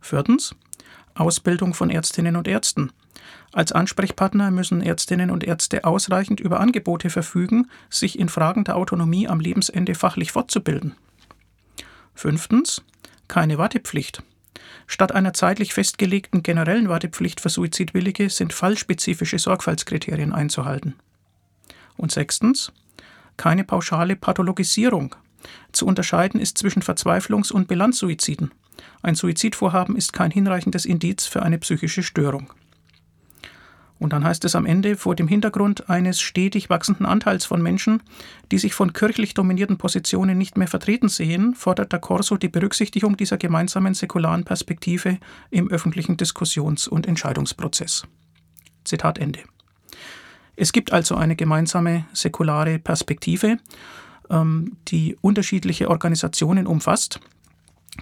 Viertens. 0.00 0.54
Ausbildung 1.14 1.74
von 1.74 1.90
Ärztinnen 1.90 2.36
und 2.36 2.46
Ärzten. 2.46 2.92
Als 3.52 3.72
Ansprechpartner 3.72 4.50
müssen 4.50 4.82
Ärztinnen 4.82 5.30
und 5.30 5.44
Ärzte 5.44 5.84
ausreichend 5.84 6.40
über 6.40 6.60
Angebote 6.60 7.08
verfügen, 7.08 7.70
sich 7.88 8.18
in 8.18 8.28
Fragen 8.28 8.64
der 8.64 8.76
Autonomie 8.76 9.28
am 9.28 9.40
Lebensende 9.40 9.94
fachlich 9.94 10.32
fortzubilden. 10.32 10.94
Fünftens. 12.14 12.82
Keine 13.28 13.56
Wartepflicht. 13.56 14.22
Statt 14.86 15.12
einer 15.12 15.32
zeitlich 15.32 15.74
festgelegten 15.74 16.42
generellen 16.42 16.88
Wartepflicht 16.88 17.40
für 17.40 17.48
Suizidwillige 17.48 18.30
sind 18.30 18.52
fallspezifische 18.52 19.38
Sorgfaltskriterien 19.38 20.32
einzuhalten. 20.32 20.94
Und 21.96 22.12
sechstens. 22.12 22.72
Keine 23.36 23.64
pauschale 23.64 24.16
Pathologisierung. 24.16 25.16
Zu 25.72 25.86
unterscheiden 25.86 26.40
ist 26.40 26.58
zwischen 26.58 26.82
Verzweiflungs- 26.82 27.52
und 27.52 27.68
Bilanzsuiziden. 27.68 28.52
Ein 29.02 29.14
Suizidvorhaben 29.14 29.96
ist 29.96 30.12
kein 30.12 30.30
hinreichendes 30.30 30.84
Indiz 30.84 31.26
für 31.26 31.42
eine 31.42 31.58
psychische 31.58 32.02
Störung. 32.02 32.52
Und 33.98 34.12
dann 34.12 34.24
heißt 34.24 34.44
es 34.44 34.56
am 34.56 34.66
Ende, 34.66 34.96
vor 34.96 35.14
dem 35.14 35.28
Hintergrund 35.28 35.88
eines 35.88 36.20
stetig 36.20 36.68
wachsenden 36.68 37.06
Anteils 37.06 37.44
von 37.44 37.62
Menschen, 37.62 38.02
die 38.50 38.58
sich 38.58 38.74
von 38.74 38.92
kirchlich 38.92 39.34
dominierten 39.34 39.78
Positionen 39.78 40.36
nicht 40.36 40.58
mehr 40.58 40.68
vertreten 40.68 41.08
sehen, 41.08 41.54
fordert 41.54 41.92
der 41.92 42.00
Corso 42.00 42.36
die 42.36 42.48
Berücksichtigung 42.48 43.16
dieser 43.16 43.36
gemeinsamen 43.36 43.94
säkularen 43.94 44.44
Perspektive 44.44 45.18
im 45.50 45.70
öffentlichen 45.70 46.16
Diskussions- 46.16 46.88
und 46.88 47.06
Entscheidungsprozess. 47.06 48.06
Zitat 48.84 49.18
Ende. 49.18 49.40
Es 50.56 50.72
gibt 50.72 50.92
also 50.92 51.14
eine 51.14 51.36
gemeinsame 51.36 52.04
säkulare 52.12 52.78
Perspektive, 52.78 53.58
ähm, 54.30 54.76
die 54.88 55.16
unterschiedliche 55.20 55.88
Organisationen 55.88 56.66
umfasst, 56.66 57.20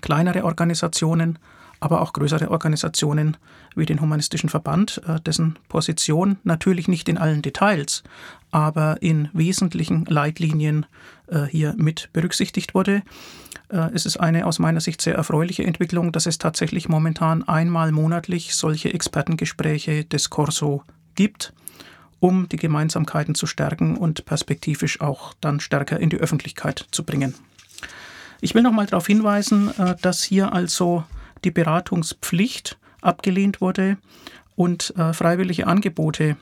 kleinere 0.00 0.44
Organisationen, 0.44 1.38
aber 1.82 2.00
auch 2.00 2.12
größere 2.12 2.50
Organisationen 2.50 3.36
wie 3.74 3.86
den 3.86 4.00
Humanistischen 4.00 4.48
Verband, 4.48 5.02
äh, 5.06 5.20
dessen 5.20 5.58
Position 5.68 6.38
natürlich 6.44 6.86
nicht 6.86 7.08
in 7.08 7.18
allen 7.18 7.42
Details, 7.42 8.04
aber 8.52 9.02
in 9.02 9.28
wesentlichen 9.32 10.04
Leitlinien 10.04 10.86
äh, 11.26 11.42
hier 11.42 11.74
mit 11.76 12.08
berücksichtigt 12.12 12.74
wurde. 12.74 13.02
Äh, 13.68 13.90
es 13.94 14.06
ist 14.06 14.16
eine 14.18 14.46
aus 14.46 14.60
meiner 14.60 14.80
Sicht 14.80 15.00
sehr 15.00 15.16
erfreuliche 15.16 15.64
Entwicklung, 15.64 16.12
dass 16.12 16.26
es 16.26 16.38
tatsächlich 16.38 16.88
momentan 16.88 17.42
einmal 17.48 17.90
monatlich 17.90 18.54
solche 18.54 18.94
Expertengespräche 18.94 20.04
des 20.04 20.30
Corso 20.30 20.84
gibt, 21.16 21.52
um 22.20 22.48
die 22.48 22.58
Gemeinsamkeiten 22.58 23.34
zu 23.34 23.46
stärken 23.46 23.96
und 23.96 24.24
perspektivisch 24.24 25.00
auch 25.00 25.34
dann 25.40 25.58
stärker 25.58 25.98
in 25.98 26.10
die 26.10 26.18
Öffentlichkeit 26.18 26.86
zu 26.92 27.02
bringen. 27.02 27.34
Ich 28.40 28.54
will 28.54 28.62
noch 28.62 28.72
mal 28.72 28.86
darauf 28.86 29.06
hinweisen, 29.06 29.70
dass 30.02 30.22
hier 30.22 30.52
also 30.52 31.04
die 31.44 31.50
Beratungspflicht 31.50 32.78
abgelehnt 33.00 33.60
wurde 33.60 33.98
und 34.54 34.94
äh, 34.96 35.12
freiwillige 35.12 35.66
Angebote 35.66 36.36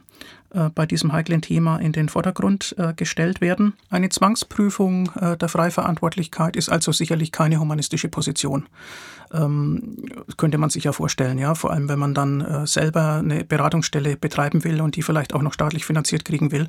äh, 0.53 0.69
bei 0.71 0.85
diesem 0.85 1.13
heiklen 1.13 1.43
Thema 1.43 1.79
in 1.79 1.93
den 1.93 2.09
Vordergrund 2.09 2.75
äh, 2.77 2.93
gestellt 2.95 3.41
werden. 3.41 3.75
Eine 3.89 4.09
Zwangsprüfung 4.09 5.11
äh, 5.15 5.37
der 5.37 5.49
Freiverantwortlichkeit 5.49 6.57
ist 6.57 6.69
also 6.69 6.93
sicherlich 6.93 7.31
keine 7.31 7.61
humanistische 7.61 8.09
Position. 8.09 8.67
Ähm, 9.33 9.97
könnte 10.37 10.59
man 10.59 10.71
sich 10.71 10.85
ja 10.85 10.93
vorstellen, 10.93 11.39
ja, 11.39 11.55
vor 11.55 11.71
allem 11.71 11.89
wenn 11.89 12.01
man 12.01 12.15
dann 12.15 12.41
äh, 12.41 12.67
selber 12.67 13.17
eine 13.17 13.45
Beratungsstelle 13.45 14.17
betreiben 14.17 14.65
will 14.65 14.81
und 14.81 14.97
die 14.97 15.03
vielleicht 15.03 15.35
auch 15.35 15.43
noch 15.43 15.53
staatlich 15.53 15.85
finanziert 15.85 16.25
kriegen 16.25 16.51
will. 16.51 16.69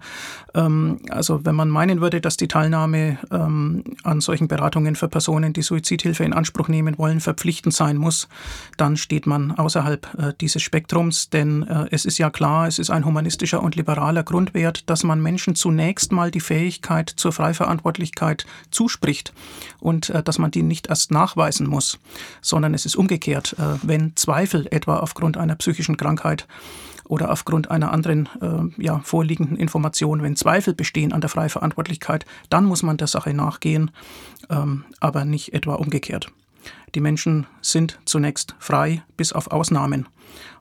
Ähm, 0.54 1.00
also 1.10 1.43
wenn 1.43 1.56
man 1.56 1.69
meinen 1.69 2.02
würde, 2.02 2.21
dass 2.21 2.38
die 2.38 2.47
Teilnahme 2.47 3.17
ähm, 3.32 3.84
an 4.04 4.21
solchen 4.21 4.47
Beratungen 4.47 4.95
für 4.95 5.08
Personen, 5.08 5.54
die 5.54 5.63
Suizidhilfe 5.63 6.24
in 6.24 6.34
Anspruch 6.34 6.67
nehmen 6.67 7.00
wollen, 7.00 7.19
verpflichtend 7.19 7.74
sein 7.74 7.97
muss, 7.97 8.28
dann 8.78 8.95
steht 8.95 9.26
man 9.26 9.52
außerhalb 9.52 10.08
äh, 10.19 10.34
dieses 10.39 10.62
Spektrums, 10.62 11.32
denn 11.32 11.63
äh, 11.63 11.88
es 11.89 12.06
ist 12.06 12.19
ja 12.19 12.30
klar, 12.30 12.67
es 12.67 12.78
ist 12.78 12.91
ein 12.91 13.06
humanistischer 13.06 13.63
und 13.63 13.76
liberaler 13.76 14.24
Grundwert, 14.24 14.88
dass 14.88 15.04
man 15.04 15.19
Menschen 15.19 15.56
zunächst 15.56 16.12
mal 16.12 16.30
die 16.30 16.39
Fähigkeit 16.39 17.10
zur 17.10 17.32
Freiverantwortlichkeit 17.32 18.45
zuspricht 18.69 19.34
und 19.80 20.12
äh, 20.12 20.21
dass 20.21 20.38
man 20.38 20.52
die 20.52 20.62
nicht 20.62 20.88
erst 20.88 21.12
nachweisen 21.12 21.67
muss 21.67 22.00
sondern 22.51 22.75
es 22.75 22.85
ist 22.85 22.95
umgekehrt. 22.95 23.55
Äh, 23.57 23.79
wenn 23.81 24.15
Zweifel 24.15 24.67
etwa 24.69 24.97
aufgrund 24.97 25.37
einer 25.37 25.55
psychischen 25.55 25.97
Krankheit 25.97 26.47
oder 27.05 27.31
aufgrund 27.31 27.71
einer 27.71 27.91
anderen 27.91 28.29
äh, 28.41 28.83
ja, 28.83 28.99
vorliegenden 28.99 29.57
Information, 29.57 30.21
wenn 30.21 30.35
Zweifel 30.35 30.75
bestehen 30.75 31.13
an 31.13 31.21
der 31.21 31.29
Freiverantwortlichkeit, 31.29 32.25
dann 32.49 32.65
muss 32.65 32.83
man 32.83 32.97
der 32.97 33.07
Sache 33.07 33.33
nachgehen, 33.33 33.89
ähm, 34.49 34.83
aber 34.99 35.25
nicht 35.25 35.53
etwa 35.53 35.75
umgekehrt. 35.75 36.31
Die 36.93 36.99
Menschen 36.99 37.47
sind 37.61 37.99
zunächst 38.05 38.55
frei, 38.59 39.01
bis 39.17 39.31
auf 39.33 39.49
Ausnahmen. 39.49 40.07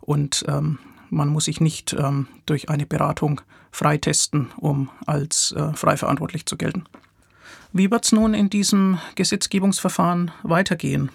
Und 0.01 0.45
ähm, 0.49 0.79
man 1.11 1.29
muss 1.29 1.45
sich 1.47 1.61
nicht 1.61 1.93
ähm, 1.93 2.29
durch 2.47 2.69
eine 2.69 2.87
Beratung 2.87 3.41
freitesten, 3.73 4.49
um 4.57 4.91
als 5.07 5.53
äh, 5.53 5.73
frei 5.75 5.97
verantwortlich 5.97 6.47
zu 6.47 6.57
gelten. 6.57 6.85
Wie 7.73 7.91
wird 7.91 8.05
es 8.05 8.13
nun 8.13 8.35
in 8.35 8.49
diesem 8.49 8.99
Gesetzgebungsverfahren 9.17 10.31
weitergehen? 10.43 11.11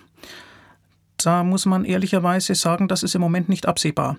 Da 1.17 1.43
muss 1.43 1.65
man 1.65 1.85
ehrlicherweise 1.85 2.55
sagen, 2.55 2.87
das 2.87 3.03
ist 3.03 3.15
im 3.15 3.21
Moment 3.21 3.49
nicht 3.49 3.67
absehbar. 3.67 4.17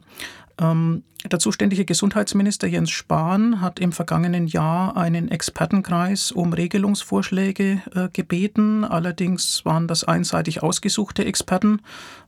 Ähm, 0.59 1.02
der 1.30 1.38
zuständige 1.38 1.85
Gesundheitsminister 1.85 2.66
Jens 2.66 2.90
Spahn 2.90 3.61
hat 3.61 3.78
im 3.80 3.92
vergangenen 3.92 4.46
Jahr 4.46 4.96
einen 4.96 5.28
Expertenkreis 5.28 6.30
um 6.30 6.52
Regelungsvorschläge 6.52 7.82
äh, 7.94 8.09
gebeten. 8.12 8.85
Allerdings 8.85 9.64
waren 9.64 9.88
das 9.88 10.04
einseitig 10.04 10.62
ausgesuchte 10.62 11.24
Experten. 11.24 11.82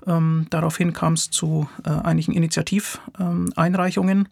Ähm, 0.07 0.47
daraufhin 0.51 0.93
kam 0.93 1.13
es 1.13 1.31
zu 1.31 1.69
äh, 1.85 1.91
einigen 1.91 2.33
Initiativeinreichungen, 2.33 4.29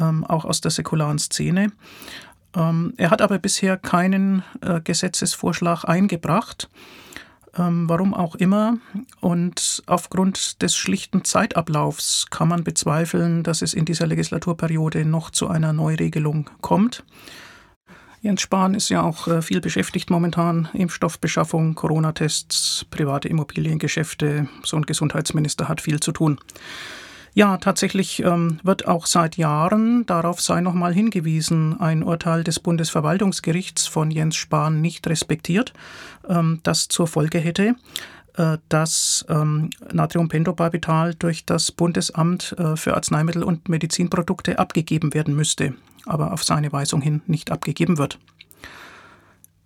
ähm, 0.00 0.24
auch 0.24 0.44
aus 0.44 0.60
der 0.60 0.72
säkularen 0.72 1.18
Szene. 1.18 1.72
Ähm, 2.56 2.94
er 2.96 3.10
hat 3.10 3.22
aber 3.22 3.38
bisher 3.38 3.76
keinen 3.76 4.42
äh, 4.60 4.80
Gesetzesvorschlag 4.80 5.84
eingebracht 5.84 6.68
warum 7.58 8.14
auch 8.14 8.34
immer. 8.36 8.78
Und 9.20 9.82
aufgrund 9.86 10.62
des 10.62 10.76
schlichten 10.76 11.24
Zeitablaufs 11.24 12.26
kann 12.30 12.48
man 12.48 12.64
bezweifeln, 12.64 13.42
dass 13.42 13.62
es 13.62 13.74
in 13.74 13.84
dieser 13.84 14.06
Legislaturperiode 14.06 15.04
noch 15.04 15.30
zu 15.30 15.48
einer 15.48 15.72
Neuregelung 15.72 16.50
kommt. 16.60 17.04
Jens 18.20 18.40
Spahn 18.40 18.74
ist 18.74 18.88
ja 18.88 19.02
auch 19.02 19.28
äh, 19.28 19.42
viel 19.42 19.60
beschäftigt 19.60 20.10
momentan. 20.10 20.68
Impfstoffbeschaffung, 20.72 21.74
Corona-Tests, 21.74 22.86
private 22.90 23.28
Immobiliengeschäfte. 23.28 24.48
So 24.64 24.76
ein 24.76 24.82
Gesundheitsminister 24.82 25.68
hat 25.68 25.80
viel 25.80 26.00
zu 26.00 26.10
tun. 26.10 26.38
Ja, 27.38 27.56
tatsächlich 27.56 28.18
ähm, 28.24 28.58
wird 28.64 28.88
auch 28.88 29.06
seit 29.06 29.36
Jahren, 29.36 30.04
darauf 30.06 30.40
sei 30.40 30.60
nochmal 30.60 30.92
hingewiesen, 30.92 31.78
ein 31.78 32.02
Urteil 32.02 32.42
des 32.42 32.58
Bundesverwaltungsgerichts 32.58 33.86
von 33.86 34.10
Jens 34.10 34.34
Spahn 34.34 34.80
nicht 34.80 35.06
respektiert, 35.06 35.72
ähm, 36.28 36.58
das 36.64 36.88
zur 36.88 37.06
Folge 37.06 37.38
hätte, 37.38 37.76
äh, 38.36 38.58
dass 38.68 39.24
ähm, 39.28 39.70
Natriumpentobarbital 39.92 41.14
durch 41.14 41.44
das 41.44 41.70
Bundesamt 41.70 42.56
äh, 42.58 42.74
für 42.74 42.94
Arzneimittel 42.94 43.44
und 43.44 43.68
Medizinprodukte 43.68 44.58
abgegeben 44.58 45.14
werden 45.14 45.36
müsste, 45.36 45.74
aber 46.06 46.32
auf 46.32 46.42
seine 46.42 46.72
Weisung 46.72 47.00
hin 47.02 47.22
nicht 47.28 47.52
abgegeben 47.52 47.98
wird. 47.98 48.18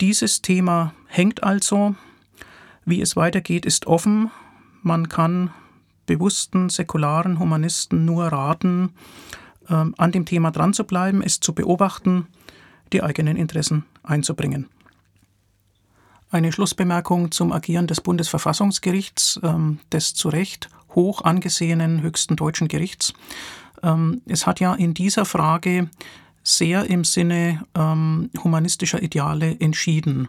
Dieses 0.02 0.42
Thema 0.42 0.92
hängt 1.06 1.42
also. 1.42 1.94
Wie 2.84 3.00
es 3.00 3.16
weitergeht, 3.16 3.64
ist 3.64 3.86
offen. 3.86 4.30
Man 4.82 5.08
kann 5.08 5.52
bewussten 6.06 6.68
säkularen 6.68 7.38
Humanisten 7.38 8.04
nur 8.04 8.26
raten, 8.26 8.90
ähm, 9.68 9.94
an 9.98 10.12
dem 10.12 10.24
Thema 10.24 10.50
dran 10.50 10.74
zu 10.74 10.84
bleiben, 10.84 11.22
es 11.22 11.40
zu 11.40 11.54
beobachten, 11.54 12.26
die 12.92 13.02
eigenen 13.02 13.36
Interessen 13.36 13.84
einzubringen. 14.02 14.68
Eine 16.30 16.52
Schlussbemerkung 16.52 17.30
zum 17.30 17.52
Agieren 17.52 17.86
des 17.86 18.00
Bundesverfassungsgerichts, 18.00 19.40
ähm, 19.42 19.80
des 19.92 20.14
zu 20.14 20.28
Recht 20.28 20.68
hoch 20.94 21.22
angesehenen 21.22 22.02
höchsten 22.02 22.36
deutschen 22.36 22.68
Gerichts. 22.68 23.12
Ähm, 23.82 24.22
es 24.26 24.46
hat 24.46 24.60
ja 24.60 24.74
in 24.74 24.94
dieser 24.94 25.24
Frage 25.24 25.88
sehr 26.44 26.90
im 26.90 27.04
Sinne 27.04 27.62
humanistischer 27.76 29.00
Ideale 29.00 29.60
entschieden. 29.60 30.26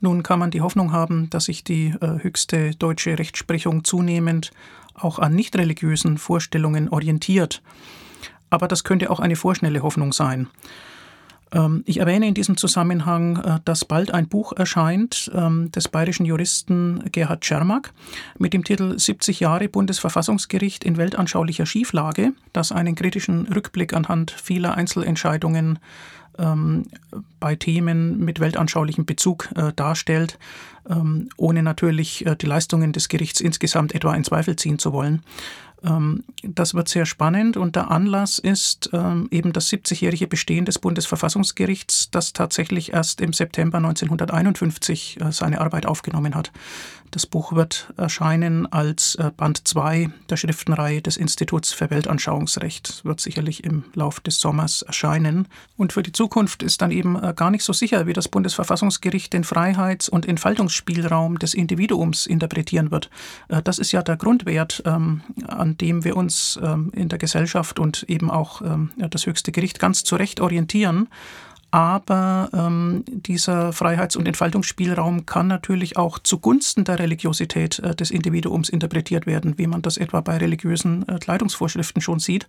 Nun 0.00 0.22
kann 0.22 0.38
man 0.38 0.50
die 0.50 0.62
Hoffnung 0.62 0.92
haben, 0.92 1.28
dass 1.28 1.44
sich 1.44 1.62
die 1.62 1.94
äh, 2.00 2.22
höchste 2.22 2.70
deutsche 2.70 3.18
Rechtsprechung 3.18 3.84
zunehmend 3.84 4.52
auch 4.94 5.18
an 5.18 5.34
nicht 5.34 5.56
religiösen 5.56 6.18
Vorstellungen 6.18 6.88
orientiert. 6.88 7.62
Aber 8.50 8.68
das 8.68 8.84
könnte 8.84 9.10
auch 9.10 9.20
eine 9.20 9.36
vorschnelle 9.36 9.82
Hoffnung 9.82 10.12
sein. 10.12 10.48
Ähm, 11.52 11.82
ich 11.86 11.98
erwähne 11.98 12.28
in 12.28 12.34
diesem 12.34 12.56
Zusammenhang, 12.56 13.36
äh, 13.36 13.58
dass 13.64 13.84
bald 13.84 14.12
ein 14.12 14.28
Buch 14.28 14.52
erscheint 14.52 15.30
ähm, 15.34 15.70
des 15.72 15.88
bayerischen 15.88 16.26
Juristen 16.26 17.04
Gerhard 17.12 17.42
Czermak 17.42 17.92
mit 18.38 18.52
dem 18.52 18.64
Titel 18.64 18.98
70 18.98 19.40
Jahre 19.40 19.68
Bundesverfassungsgericht 19.68 20.84
in 20.84 20.96
weltanschaulicher 20.96 21.66
Schieflage, 21.66 22.32
das 22.52 22.72
einen 22.72 22.94
kritischen 22.94 23.46
Rückblick 23.46 23.94
anhand 23.94 24.30
vieler 24.30 24.74
Einzelentscheidungen 24.74 25.78
ähm, 26.40 26.86
bei 27.38 27.54
Themen 27.54 28.18
mit 28.18 28.40
weltanschaulichem 28.40 29.04
Bezug 29.04 29.48
äh, 29.54 29.72
darstellt, 29.74 30.38
ähm, 30.88 31.28
ohne 31.36 31.62
natürlich 31.62 32.26
äh, 32.26 32.36
die 32.36 32.46
Leistungen 32.46 32.92
des 32.92 33.08
Gerichts 33.08 33.40
insgesamt 33.40 33.94
etwa 33.94 34.14
in 34.14 34.24
Zweifel 34.24 34.56
ziehen 34.56 34.78
zu 34.78 34.92
wollen. 34.92 35.22
Ähm, 35.84 36.24
das 36.42 36.74
wird 36.74 36.88
sehr 36.88 37.06
spannend 37.06 37.56
und 37.56 37.76
der 37.76 37.90
Anlass 37.90 38.38
ist 38.38 38.90
ähm, 38.92 39.28
eben 39.30 39.52
das 39.52 39.70
70-jährige 39.70 40.26
Bestehen 40.26 40.64
des 40.64 40.78
Bundesverfassungsgerichts, 40.78 42.10
das 42.10 42.32
tatsächlich 42.32 42.92
erst 42.92 43.20
im 43.20 43.32
September 43.32 43.78
1951 43.78 45.20
äh, 45.20 45.32
seine 45.32 45.60
Arbeit 45.60 45.86
aufgenommen 45.86 46.34
hat. 46.34 46.52
Das 47.10 47.26
Buch 47.26 47.54
wird 47.54 47.92
erscheinen 47.96 48.70
als 48.70 49.14
äh, 49.14 49.30
Band 49.34 49.66
2 49.66 50.10
der 50.28 50.36
Schriftenreihe 50.36 51.00
des 51.00 51.16
Instituts 51.16 51.72
für 51.72 51.88
Weltanschauungsrecht. 51.88 52.88
Es 52.88 53.04
wird 53.04 53.20
sicherlich 53.20 53.64
im 53.64 53.84
Lauf 53.94 54.20
des 54.20 54.38
Sommers 54.38 54.82
erscheinen. 54.82 55.48
Und 55.78 55.94
für 55.94 56.02
die 56.02 56.12
Zukunft 56.12 56.62
ist 56.62 56.82
dann 56.82 56.90
eben 56.90 57.16
äh, 57.16 57.32
gar 57.34 57.50
nicht 57.50 57.64
so 57.64 57.72
sicher, 57.72 58.06
wie 58.06 58.12
das 58.12 58.28
Bundesverfassungsgericht 58.28 59.32
den 59.32 59.44
Freiheits- 59.44 60.10
und 60.10 60.26
Entfaltungsspielraum 60.26 61.38
des 61.38 61.54
Individuums 61.54 62.26
interpretieren 62.26 62.90
wird. 62.90 63.08
Das 63.64 63.78
ist 63.78 63.92
ja 63.92 64.02
der 64.02 64.16
Grundwert, 64.16 64.82
ähm, 64.86 65.22
an 65.46 65.70
an 65.70 65.76
dem 65.76 66.04
wir 66.04 66.16
uns 66.16 66.58
ähm, 66.62 66.90
in 66.94 67.08
der 67.08 67.18
Gesellschaft 67.18 67.78
und 67.78 68.02
eben 68.08 68.30
auch 68.30 68.60
ähm, 68.62 68.90
das 68.96 69.26
höchste 69.26 69.52
Gericht 69.52 69.78
ganz 69.78 70.02
zu 70.02 70.16
Recht 70.16 70.40
orientieren. 70.40 71.08
Aber 71.72 72.50
ähm, 72.52 73.04
dieser 73.06 73.72
Freiheits- 73.72 74.16
und 74.16 74.26
Entfaltungsspielraum 74.26 75.24
kann 75.24 75.46
natürlich 75.46 75.96
auch 75.96 76.18
zugunsten 76.18 76.82
der 76.84 76.98
Religiosität 76.98 77.78
äh, 77.78 77.94
des 77.94 78.10
Individuums 78.10 78.68
interpretiert 78.68 79.26
werden, 79.26 79.56
wie 79.56 79.68
man 79.68 79.80
das 79.80 79.96
etwa 79.96 80.20
bei 80.20 80.36
religiösen 80.38 81.06
äh, 81.08 81.18
Kleidungsvorschriften 81.18 82.02
schon 82.02 82.18
sieht. 82.18 82.48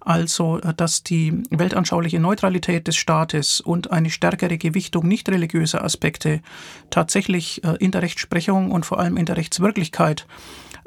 Also, 0.00 0.60
äh, 0.60 0.74
dass 0.74 1.02
die 1.02 1.42
weltanschauliche 1.50 2.20
Neutralität 2.20 2.86
des 2.86 2.96
Staates 2.96 3.62
und 3.62 3.92
eine 3.92 4.10
stärkere 4.10 4.58
Gewichtung 4.58 5.08
nicht 5.08 5.30
religiöser 5.30 5.82
Aspekte 5.82 6.42
tatsächlich 6.90 7.64
äh, 7.64 7.76
in 7.78 7.92
der 7.92 8.02
Rechtsprechung 8.02 8.72
und 8.72 8.84
vor 8.84 8.98
allem 8.98 9.16
in 9.16 9.24
der 9.24 9.38
Rechtswirklichkeit 9.38 10.26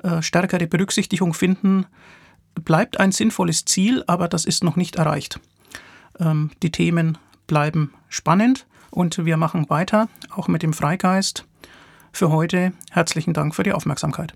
äh, 0.04 0.22
stärkere 0.22 0.68
Berücksichtigung 0.68 1.34
finden, 1.34 1.88
bleibt 2.54 3.00
ein 3.00 3.12
sinnvolles 3.12 3.66
Ziel, 3.66 4.04
aber 4.06 4.28
das 4.28 4.46
ist 4.46 4.64
noch 4.64 4.76
nicht 4.76 4.98
erreicht. 4.98 5.40
Ähm, 6.20 6.52
die 6.62 6.72
Themen 6.72 7.18
bleiben 7.48 7.94
spannend 8.10 8.68
und 8.92 9.26
wir 9.26 9.38
machen 9.38 9.70
weiter, 9.70 10.08
auch 10.36 10.48
mit 10.48 10.64
dem 10.64 10.74
Freigeist. 10.74 11.46
Für 12.12 12.32
heute 12.32 12.74
herzlichen 12.92 13.34
Dank 13.34 13.56
für 13.56 13.64
die 13.64 13.74
Aufmerksamkeit. 13.74 14.34